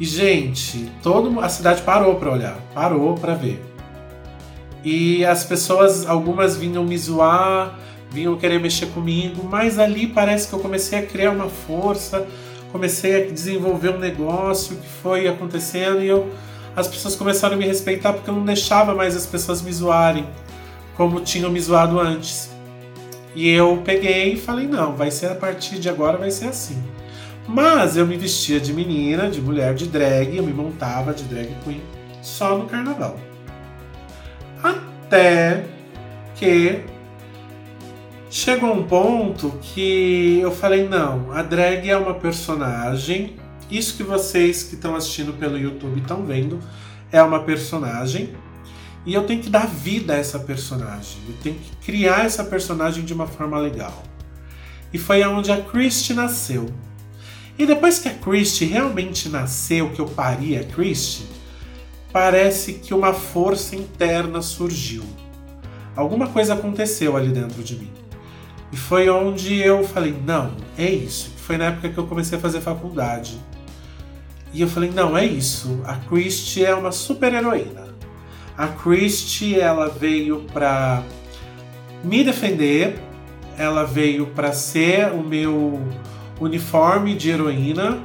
E 0.00 0.04
gente, 0.06 0.90
toda 1.02 1.44
a 1.44 1.48
cidade 1.48 1.82
parou 1.82 2.16
para 2.16 2.32
olhar, 2.32 2.58
parou 2.74 3.14
para 3.14 3.34
ver. 3.34 3.62
E 4.82 5.24
as 5.26 5.44
pessoas, 5.44 6.06
algumas 6.06 6.56
vinham 6.56 6.84
me 6.84 6.96
zoar, 6.96 7.78
vinham 8.10 8.36
querer 8.36 8.58
mexer 8.58 8.86
comigo, 8.86 9.44
mas 9.44 9.78
ali 9.78 10.06
parece 10.06 10.48
que 10.48 10.54
eu 10.54 10.58
comecei 10.58 10.98
a 10.98 11.06
criar 11.06 11.32
uma 11.32 11.50
força 11.50 12.26
comecei 12.74 13.22
a 13.22 13.30
desenvolver 13.30 13.90
um 13.90 13.98
negócio 13.98 14.74
que 14.74 14.88
foi 15.00 15.28
acontecendo 15.28 16.02
e 16.02 16.08
eu, 16.08 16.28
as 16.74 16.88
pessoas 16.88 17.14
começaram 17.14 17.54
a 17.54 17.56
me 17.56 17.64
respeitar 17.64 18.12
porque 18.12 18.28
eu 18.28 18.34
não 18.34 18.44
deixava 18.44 18.92
mais 18.92 19.14
as 19.14 19.24
pessoas 19.24 19.62
me 19.62 19.72
zoarem 19.72 20.26
como 20.96 21.20
tinham 21.20 21.52
me 21.52 21.60
zoado 21.60 22.00
antes. 22.00 22.50
E 23.32 23.48
eu 23.48 23.80
peguei 23.84 24.32
e 24.32 24.36
falei: 24.36 24.66
não, 24.66 24.96
vai 24.96 25.12
ser 25.12 25.26
a 25.26 25.36
partir 25.36 25.78
de 25.78 25.88
agora, 25.88 26.18
vai 26.18 26.32
ser 26.32 26.46
assim. 26.46 26.82
Mas 27.46 27.96
eu 27.96 28.04
me 28.04 28.16
vestia 28.16 28.58
de 28.58 28.72
menina, 28.72 29.30
de 29.30 29.40
mulher, 29.40 29.74
de 29.74 29.86
drag, 29.86 30.36
eu 30.36 30.42
me 30.42 30.52
montava 30.52 31.14
de 31.14 31.22
drag 31.24 31.54
queen 31.62 31.80
só 32.22 32.58
no 32.58 32.66
carnaval. 32.66 33.16
Até 34.60 35.64
que 36.34 36.80
chegou 38.34 38.74
um 38.74 38.82
ponto 38.82 39.52
que 39.62 40.40
eu 40.42 40.50
falei: 40.50 40.88
não, 40.88 41.30
a 41.32 41.42
drag 41.42 41.88
é 41.88 41.96
uma 41.96 42.14
personagem. 42.14 43.36
Isso 43.70 43.96
que 43.96 44.02
vocês 44.02 44.64
que 44.64 44.74
estão 44.74 44.94
assistindo 44.96 45.32
pelo 45.32 45.56
YouTube 45.56 46.00
estão 46.00 46.24
vendo 46.24 46.58
é 47.12 47.22
uma 47.22 47.40
personagem. 47.44 48.34
E 49.06 49.14
eu 49.14 49.24
tenho 49.24 49.40
que 49.40 49.48
dar 49.48 49.66
vida 49.66 50.14
a 50.14 50.16
essa 50.16 50.38
personagem. 50.38 51.18
Eu 51.28 51.34
tenho 51.42 51.56
que 51.56 51.76
criar 51.76 52.24
essa 52.24 52.42
personagem 52.42 53.04
de 53.04 53.14
uma 53.14 53.26
forma 53.26 53.58
legal. 53.58 54.02
E 54.92 54.98
foi 54.98 55.22
onde 55.24 55.52
a 55.52 55.60
Christie 55.60 56.14
nasceu. 56.14 56.66
E 57.56 57.66
depois 57.66 57.98
que 57.98 58.08
a 58.08 58.14
Christie 58.14 58.66
realmente 58.66 59.28
nasceu, 59.28 59.90
que 59.90 60.00
eu 60.00 60.06
pari 60.06 60.56
a 60.56 60.64
Christie, 60.64 61.26
parece 62.12 62.74
que 62.74 62.92
uma 62.92 63.12
força 63.12 63.76
interna 63.76 64.42
surgiu. 64.42 65.04
Alguma 65.94 66.28
coisa 66.28 66.54
aconteceu 66.54 67.16
ali 67.16 67.28
dentro 67.28 67.62
de 67.62 67.76
mim. 67.76 68.03
E 68.72 68.76
foi 68.76 69.08
onde 69.08 69.56
eu 69.56 69.84
falei: 69.84 70.14
não, 70.24 70.52
é 70.76 70.90
isso. 70.90 71.32
Foi 71.36 71.56
na 71.56 71.66
época 71.66 71.88
que 71.88 71.98
eu 71.98 72.06
comecei 72.06 72.38
a 72.38 72.40
fazer 72.40 72.60
faculdade. 72.60 73.38
E 74.52 74.60
eu 74.60 74.68
falei: 74.68 74.90
não, 74.90 75.16
é 75.16 75.24
isso. 75.24 75.80
A 75.84 75.96
Christie 75.96 76.64
é 76.64 76.74
uma 76.74 76.92
super 76.92 77.32
heroína. 77.32 77.94
A 78.56 78.68
Christie 78.68 79.58
ela 79.58 79.88
veio 79.88 80.42
para 80.52 81.02
me 82.04 82.22
defender, 82.22 83.00
ela 83.58 83.84
veio 83.84 84.26
para 84.28 84.52
ser 84.52 85.12
o 85.12 85.22
meu 85.22 85.80
uniforme 86.40 87.14
de 87.14 87.30
heroína 87.30 87.98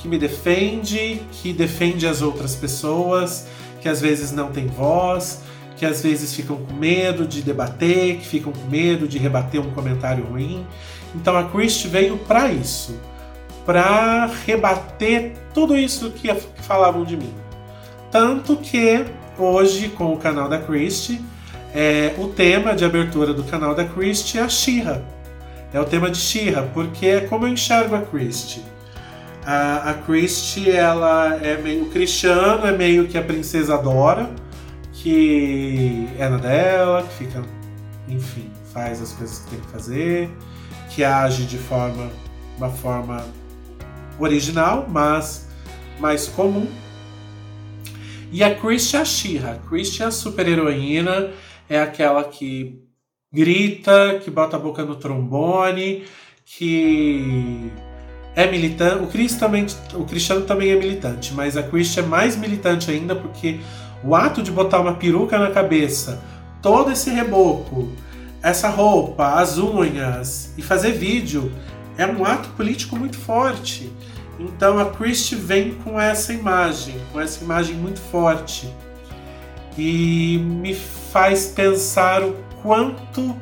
que 0.00 0.08
me 0.08 0.18
defende, 0.18 1.20
que 1.32 1.52
defende 1.52 2.06
as 2.06 2.22
outras 2.22 2.54
pessoas, 2.54 3.46
que 3.80 3.88
às 3.88 4.00
vezes 4.00 4.32
não 4.32 4.50
tem 4.50 4.66
voz, 4.66 5.42
que 5.80 5.86
às 5.86 6.02
vezes 6.02 6.34
ficam 6.34 6.58
com 6.58 6.74
medo 6.74 7.26
de 7.26 7.40
debater, 7.40 8.18
que 8.18 8.26
ficam 8.26 8.52
com 8.52 8.68
medo 8.68 9.08
de 9.08 9.16
rebater 9.16 9.58
um 9.62 9.70
comentário 9.70 10.22
ruim. 10.26 10.66
Então 11.14 11.34
a 11.34 11.44
Christie 11.44 11.88
veio 11.88 12.18
para 12.18 12.52
isso, 12.52 13.00
para 13.64 14.26
rebater 14.44 15.32
tudo 15.54 15.74
isso 15.74 16.10
que 16.10 16.28
falavam 16.34 17.02
de 17.02 17.16
mim. 17.16 17.32
Tanto 18.10 18.58
que 18.58 19.06
hoje, 19.38 19.88
com 19.88 20.12
o 20.12 20.18
canal 20.18 20.50
da 20.50 20.58
Christie, 20.58 21.18
é, 21.74 22.12
o 22.18 22.28
tema 22.28 22.74
de 22.74 22.84
abertura 22.84 23.32
do 23.32 23.44
canal 23.44 23.74
da 23.74 23.86
Christie 23.86 24.38
é 24.38 24.42
a 24.42 24.50
Shira. 24.50 25.02
É 25.72 25.80
o 25.80 25.86
tema 25.86 26.10
de 26.10 26.18
Shira, 26.18 26.68
porque 26.74 27.06
é 27.06 27.20
como 27.20 27.46
eu 27.46 27.52
enxergo 27.52 27.96
a 27.96 28.02
Christie. 28.02 28.62
A, 29.46 29.92
a 29.92 30.70
ela 30.70 31.38
é 31.42 31.56
meio. 31.56 31.84
O 31.84 31.86
Cristiano 31.88 32.66
é 32.66 32.72
meio 32.72 33.08
que 33.08 33.16
a 33.16 33.22
princesa 33.22 33.78
Dora, 33.78 34.28
que 35.02 36.08
é 36.18 36.28
na 36.28 36.36
dela, 36.36 37.02
que 37.02 37.14
fica. 37.14 37.42
Enfim, 38.08 38.50
faz 38.72 39.00
as 39.00 39.12
coisas 39.12 39.38
que 39.40 39.50
tem 39.50 39.60
que 39.60 39.68
fazer, 39.68 40.30
que 40.90 41.04
age 41.04 41.44
de 41.44 41.58
forma. 41.58 42.10
uma 42.56 42.70
forma 42.70 43.24
original, 44.18 44.86
mas 44.88 45.48
mais 45.98 46.26
comum. 46.28 46.68
E 48.30 48.44
a 48.44 48.54
Christie 48.54 48.96
a 48.96 49.04
Shira. 49.04 49.52
A 49.52 49.68
Christie 49.68 50.02
é 50.02 50.06
a 50.06 50.10
super 50.10 50.46
heroína, 50.46 51.30
é 51.68 51.80
aquela 51.80 52.22
que 52.24 52.80
grita, 53.32 54.20
que 54.22 54.30
bota 54.30 54.56
a 54.56 54.60
boca 54.60 54.84
no 54.84 54.96
trombone, 54.96 56.04
que 56.44 57.70
é 58.34 58.50
militante. 58.50 59.02
O, 59.02 59.06
Chris 59.06 59.36
também, 59.36 59.66
o 59.94 60.04
Cristiano 60.04 60.42
também 60.42 60.70
é 60.70 60.76
militante, 60.76 61.32
mas 61.32 61.56
a 61.56 61.62
Christian 61.62 62.04
é 62.04 62.06
mais 62.06 62.36
militante 62.36 62.90
ainda 62.90 63.14
porque 63.14 63.60
o 64.02 64.14
ato 64.14 64.42
de 64.42 64.50
botar 64.50 64.80
uma 64.80 64.94
peruca 64.94 65.38
na 65.38 65.50
cabeça, 65.50 66.22
todo 66.62 66.90
esse 66.90 67.10
reboco, 67.10 67.88
essa 68.42 68.68
roupa, 68.68 69.34
as 69.34 69.58
unhas 69.58 70.52
e 70.56 70.62
fazer 70.62 70.92
vídeo 70.92 71.52
é 71.98 72.06
um 72.06 72.24
ato 72.24 72.48
político 72.50 72.96
muito 72.96 73.18
forte. 73.18 73.92
Então 74.38 74.78
a 74.78 74.86
Christie 74.86 75.36
vem 75.36 75.74
com 75.74 76.00
essa 76.00 76.32
imagem, 76.32 76.96
com 77.12 77.20
essa 77.20 77.44
imagem 77.44 77.76
muito 77.76 78.00
forte. 78.00 78.72
E 79.76 80.38
me 80.38 80.74
faz 80.74 81.46
pensar 81.46 82.22
o 82.22 82.34
quanto 82.62 83.36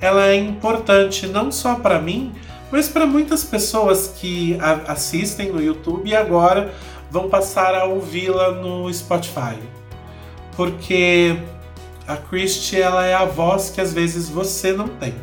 ela 0.00 0.26
é 0.26 0.36
importante 0.36 1.26
não 1.26 1.50
só 1.50 1.76
para 1.76 1.98
mim, 1.98 2.32
mas 2.70 2.88
para 2.88 3.06
muitas 3.06 3.44
pessoas 3.44 4.08
que 4.08 4.58
assistem 4.86 5.50
no 5.50 5.62
YouTube 5.62 6.10
e 6.10 6.14
agora 6.14 6.74
vão 7.10 7.30
passar 7.30 7.74
a 7.74 7.84
ouvi-la 7.84 8.52
no 8.52 8.92
Spotify. 8.92 9.56
Porque 10.56 11.38
a 12.06 12.16
Christie 12.16 12.80
ela 12.80 13.04
é 13.04 13.14
a 13.14 13.24
voz 13.24 13.70
que 13.70 13.80
às 13.80 13.92
vezes 13.92 14.28
você 14.28 14.72
não 14.72 14.88
tem. 14.88 15.14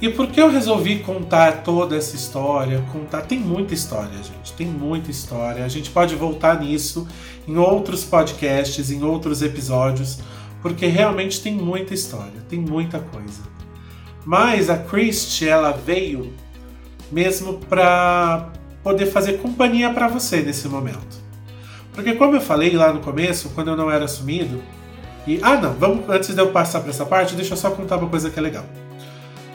E 0.00 0.08
por 0.08 0.26
que 0.26 0.40
eu 0.40 0.50
resolvi 0.50 0.98
contar 0.98 1.62
toda 1.62 1.96
essa 1.96 2.16
história? 2.16 2.84
Contar 2.92 3.20
tem 3.22 3.38
muita 3.38 3.72
história, 3.72 4.16
gente, 4.16 4.52
tem 4.54 4.66
muita 4.66 5.12
história. 5.12 5.64
A 5.64 5.68
gente 5.68 5.90
pode 5.90 6.16
voltar 6.16 6.58
nisso 6.60 7.06
em 7.46 7.56
outros 7.56 8.02
podcasts, 8.02 8.90
em 8.90 9.04
outros 9.04 9.42
episódios, 9.42 10.18
porque 10.60 10.86
realmente 10.86 11.40
tem 11.40 11.54
muita 11.54 11.94
história, 11.94 12.42
tem 12.48 12.58
muita 12.58 12.98
coisa. 12.98 13.42
Mas 14.24 14.68
a 14.68 14.76
Christie, 14.76 15.48
ela 15.48 15.70
veio 15.70 16.32
mesmo 17.10 17.58
para 17.58 18.50
poder 18.82 19.06
fazer 19.06 19.34
companhia 19.34 19.92
para 19.92 20.08
você 20.08 20.40
nesse 20.40 20.66
momento. 20.66 21.21
Porque 21.92 22.14
como 22.14 22.36
eu 22.36 22.40
falei 22.40 22.74
lá 22.74 22.92
no 22.92 23.00
começo, 23.00 23.50
quando 23.50 23.68
eu 23.68 23.76
não 23.76 23.90
era 23.90 24.04
assumido, 24.04 24.62
e 25.26 25.38
ah 25.42 25.56
não, 25.56 25.74
vamos 25.74 26.08
antes 26.08 26.34
de 26.34 26.40
eu 26.40 26.50
passar 26.50 26.80
para 26.80 26.90
essa 26.90 27.04
parte, 27.04 27.34
deixa 27.34 27.52
eu 27.52 27.56
só 27.56 27.70
contar 27.70 27.96
uma 27.96 28.08
coisa 28.08 28.30
que 28.30 28.38
é 28.38 28.42
legal. 28.42 28.64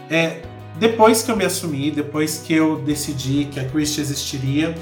É, 0.10 0.42
depois 0.76 1.24
que 1.24 1.32
eu 1.32 1.36
me 1.36 1.44
assumi, 1.44 1.92
depois 1.92 2.38
que 2.38 2.54
eu 2.54 2.78
decidi 2.78 3.46
que 3.46 3.60
a 3.60 3.66
Christie 3.66 4.02
existiria, 4.02 4.76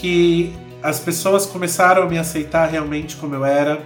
que 0.00 0.54
as 0.82 1.00
pessoas 1.00 1.46
começaram 1.46 2.02
a 2.02 2.06
me 2.06 2.18
aceitar 2.18 2.66
realmente 2.66 3.16
como 3.16 3.34
eu 3.34 3.44
era, 3.44 3.82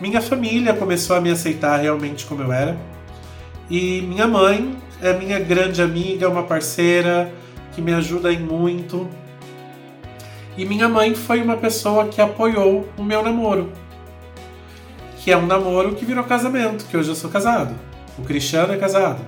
minha 0.00 0.20
família 0.20 0.74
começou 0.74 1.16
a 1.16 1.20
me 1.20 1.30
aceitar 1.30 1.76
realmente 1.78 2.24
como 2.24 2.42
eu 2.42 2.52
era. 2.52 2.76
E 3.68 4.00
minha 4.02 4.26
mãe 4.26 4.76
é 5.02 5.12
minha 5.12 5.38
grande 5.38 5.82
amiga, 5.82 6.28
uma 6.28 6.44
parceira 6.44 7.32
que 7.72 7.82
me 7.82 7.92
ajuda 7.92 8.32
em 8.32 8.38
muito. 8.38 9.08
E 10.58 10.64
minha 10.64 10.88
mãe 10.88 11.14
foi 11.14 11.40
uma 11.40 11.56
pessoa 11.56 12.08
que 12.08 12.20
apoiou 12.20 12.84
o 12.98 13.04
meu 13.04 13.22
namoro. 13.22 13.72
Que 15.18 15.30
é 15.30 15.36
um 15.36 15.46
namoro 15.46 15.94
que 15.94 16.04
virou 16.04 16.24
casamento, 16.24 16.84
que 16.86 16.96
hoje 16.96 17.10
eu 17.10 17.14
sou 17.14 17.30
casado. 17.30 17.76
O 18.18 18.22
Cristiano 18.22 18.72
é 18.72 18.76
casado. 18.76 19.24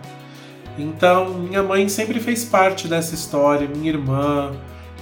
Então, 0.76 1.34
minha 1.34 1.62
mãe 1.62 1.88
sempre 1.88 2.18
fez 2.18 2.44
parte 2.44 2.88
dessa 2.88 3.14
história, 3.14 3.68
minha 3.68 3.90
irmã, 3.90 4.50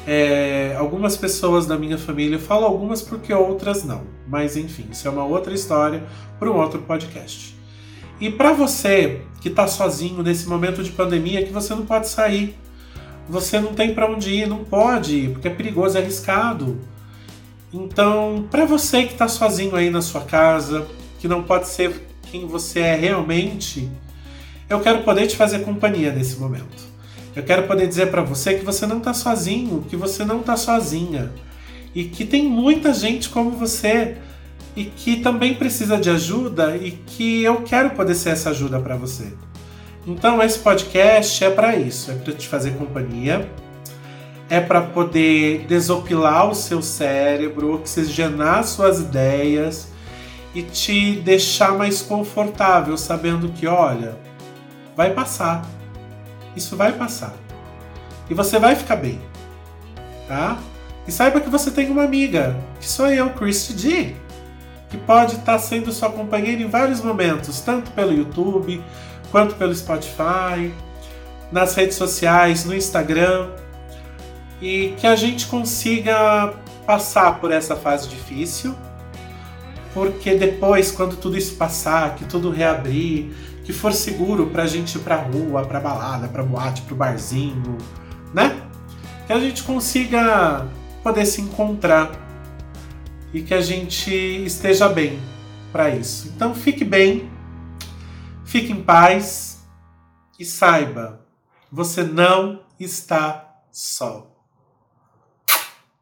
é, 0.06 0.76
algumas 0.78 1.16
pessoas 1.16 1.64
da 1.64 1.78
minha 1.78 1.96
família, 1.96 2.38
falo 2.38 2.66
algumas 2.66 3.00
porque 3.00 3.32
outras 3.32 3.84
não, 3.84 4.02
mas 4.26 4.56
enfim, 4.56 4.86
isso 4.90 5.06
é 5.06 5.10
uma 5.10 5.24
outra 5.24 5.54
história 5.54 6.02
para 6.38 6.50
um 6.50 6.56
outro 6.56 6.80
podcast. 6.80 7.56
E 8.20 8.30
para 8.30 8.52
você 8.52 9.22
que 9.40 9.48
está 9.48 9.66
sozinho 9.66 10.22
nesse 10.22 10.46
momento 10.46 10.82
de 10.82 10.90
pandemia, 10.90 11.44
que 11.46 11.52
você 11.52 11.74
não 11.74 11.86
pode 11.86 12.08
sair, 12.08 12.54
você 13.28 13.60
não 13.60 13.74
tem 13.74 13.94
para 13.94 14.10
onde 14.10 14.30
ir, 14.30 14.48
não 14.48 14.64
pode 14.64 15.16
ir, 15.16 15.30
porque 15.30 15.48
é 15.48 15.50
perigoso, 15.50 15.98
é 15.98 16.00
arriscado. 16.00 16.78
Então, 17.72 18.46
para 18.50 18.64
você 18.64 19.04
que 19.04 19.12
está 19.12 19.28
sozinho 19.28 19.76
aí 19.76 19.90
na 19.90 20.00
sua 20.00 20.22
casa, 20.22 20.86
que 21.18 21.28
não 21.28 21.42
pode 21.42 21.68
ser 21.68 22.06
quem 22.30 22.46
você 22.46 22.80
é 22.80 22.94
realmente, 22.94 23.88
eu 24.68 24.80
quero 24.80 25.02
poder 25.02 25.26
te 25.26 25.36
fazer 25.36 25.60
companhia 25.60 26.12
nesse 26.12 26.38
momento. 26.38 26.88
Eu 27.36 27.42
quero 27.42 27.66
poder 27.66 27.86
dizer 27.86 28.10
para 28.10 28.22
você 28.22 28.54
que 28.54 28.64
você 28.64 28.86
não 28.86 28.98
está 28.98 29.14
sozinho, 29.14 29.84
que 29.88 29.96
você 29.96 30.24
não 30.24 30.40
está 30.40 30.56
sozinha 30.56 31.30
e 31.94 32.04
que 32.04 32.24
tem 32.24 32.44
muita 32.44 32.92
gente 32.92 33.28
como 33.28 33.50
você 33.50 34.16
e 34.74 34.84
que 34.84 35.16
também 35.16 35.54
precisa 35.54 35.98
de 35.98 36.10
ajuda 36.10 36.76
e 36.76 36.92
que 36.92 37.42
eu 37.42 37.62
quero 37.62 37.90
poder 37.90 38.14
ser 38.14 38.30
essa 38.30 38.50
ajuda 38.50 38.80
para 38.80 38.96
você. 38.96 39.32
Então 40.08 40.42
esse 40.42 40.58
podcast 40.58 41.44
é 41.44 41.50
para 41.50 41.76
isso, 41.76 42.10
é 42.10 42.14
para 42.14 42.32
te 42.32 42.48
fazer 42.48 42.72
companhia, 42.72 43.48
é 44.50 44.58
para 44.58 44.80
poder 44.80 45.66
desopilar 45.68 46.50
o 46.50 46.54
seu 46.54 46.82
cérebro, 46.82 47.74
oxigenar 47.74 48.64
suas 48.64 48.98
ideias 48.98 49.92
e 50.52 50.62
te 50.62 51.12
deixar 51.12 51.76
mais 51.78 52.02
confortável, 52.02 52.96
sabendo 52.96 53.50
que, 53.50 53.66
olha, 53.66 54.16
vai 54.96 55.12
passar 55.12 55.64
isso 56.58 56.76
vai 56.76 56.92
passar. 56.92 57.34
E 58.28 58.34
você 58.34 58.58
vai 58.58 58.74
ficar 58.74 58.96
bem. 58.96 59.20
Tá? 60.26 60.58
E 61.06 61.12
saiba 61.12 61.40
que 61.40 61.48
você 61.48 61.70
tem 61.70 61.90
uma 61.90 62.04
amiga, 62.04 62.56
que 62.78 62.86
sou 62.86 63.06
eu, 63.06 63.30
Christy 63.30 63.78
G, 63.78 64.16
que 64.90 64.98
pode 64.98 65.36
estar 65.36 65.58
sendo 65.58 65.90
sua 65.90 66.10
companheira 66.10 66.60
em 66.60 66.68
vários 66.68 67.00
momentos, 67.00 67.60
tanto 67.60 67.90
pelo 67.92 68.12
YouTube, 68.12 68.82
quanto 69.30 69.54
pelo 69.54 69.74
Spotify, 69.74 70.72
nas 71.50 71.74
redes 71.74 71.96
sociais, 71.96 72.64
no 72.64 72.74
Instagram, 72.74 73.50
e 74.60 74.94
que 74.98 75.06
a 75.06 75.16
gente 75.16 75.46
consiga 75.46 76.52
passar 76.86 77.38
por 77.40 77.52
essa 77.52 77.76
fase 77.76 78.08
difícil, 78.08 78.74
porque 79.94 80.34
depois, 80.34 80.90
quando 80.90 81.16
tudo 81.16 81.36
isso 81.36 81.54
passar, 81.56 82.14
que 82.14 82.24
tudo 82.24 82.50
reabrir, 82.50 83.32
que 83.64 83.72
for 83.72 83.92
seguro 83.92 84.46
pra 84.46 84.66
gente 84.66 84.96
ir 84.96 85.00
pra 85.00 85.16
rua, 85.16 85.64
pra 85.64 85.80
balada, 85.80 86.28
pra 86.28 86.42
boate, 86.42 86.82
pro 86.82 86.96
barzinho, 86.96 87.76
né? 88.32 88.62
Que 89.26 89.32
a 89.32 89.40
gente 89.40 89.62
consiga 89.62 90.66
poder 91.02 91.26
se 91.26 91.40
encontrar 91.40 92.12
e 93.32 93.42
que 93.42 93.52
a 93.52 93.60
gente 93.60 94.10
esteja 94.10 94.88
bem 94.88 95.18
para 95.70 95.90
isso. 95.90 96.32
Então 96.34 96.54
fique 96.54 96.84
bem, 96.84 97.27
fique 98.48 98.72
em 98.72 98.82
paz 98.82 99.62
e 100.38 100.44
saiba, 100.44 101.26
você 101.70 102.02
não 102.02 102.64
está 102.80 103.44
Sol. 103.70 104.42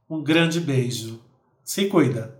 Um 0.08 0.22
grande 0.22 0.60
beijo. 0.60 1.20
Se 1.64 1.86
cuida. 1.88 2.35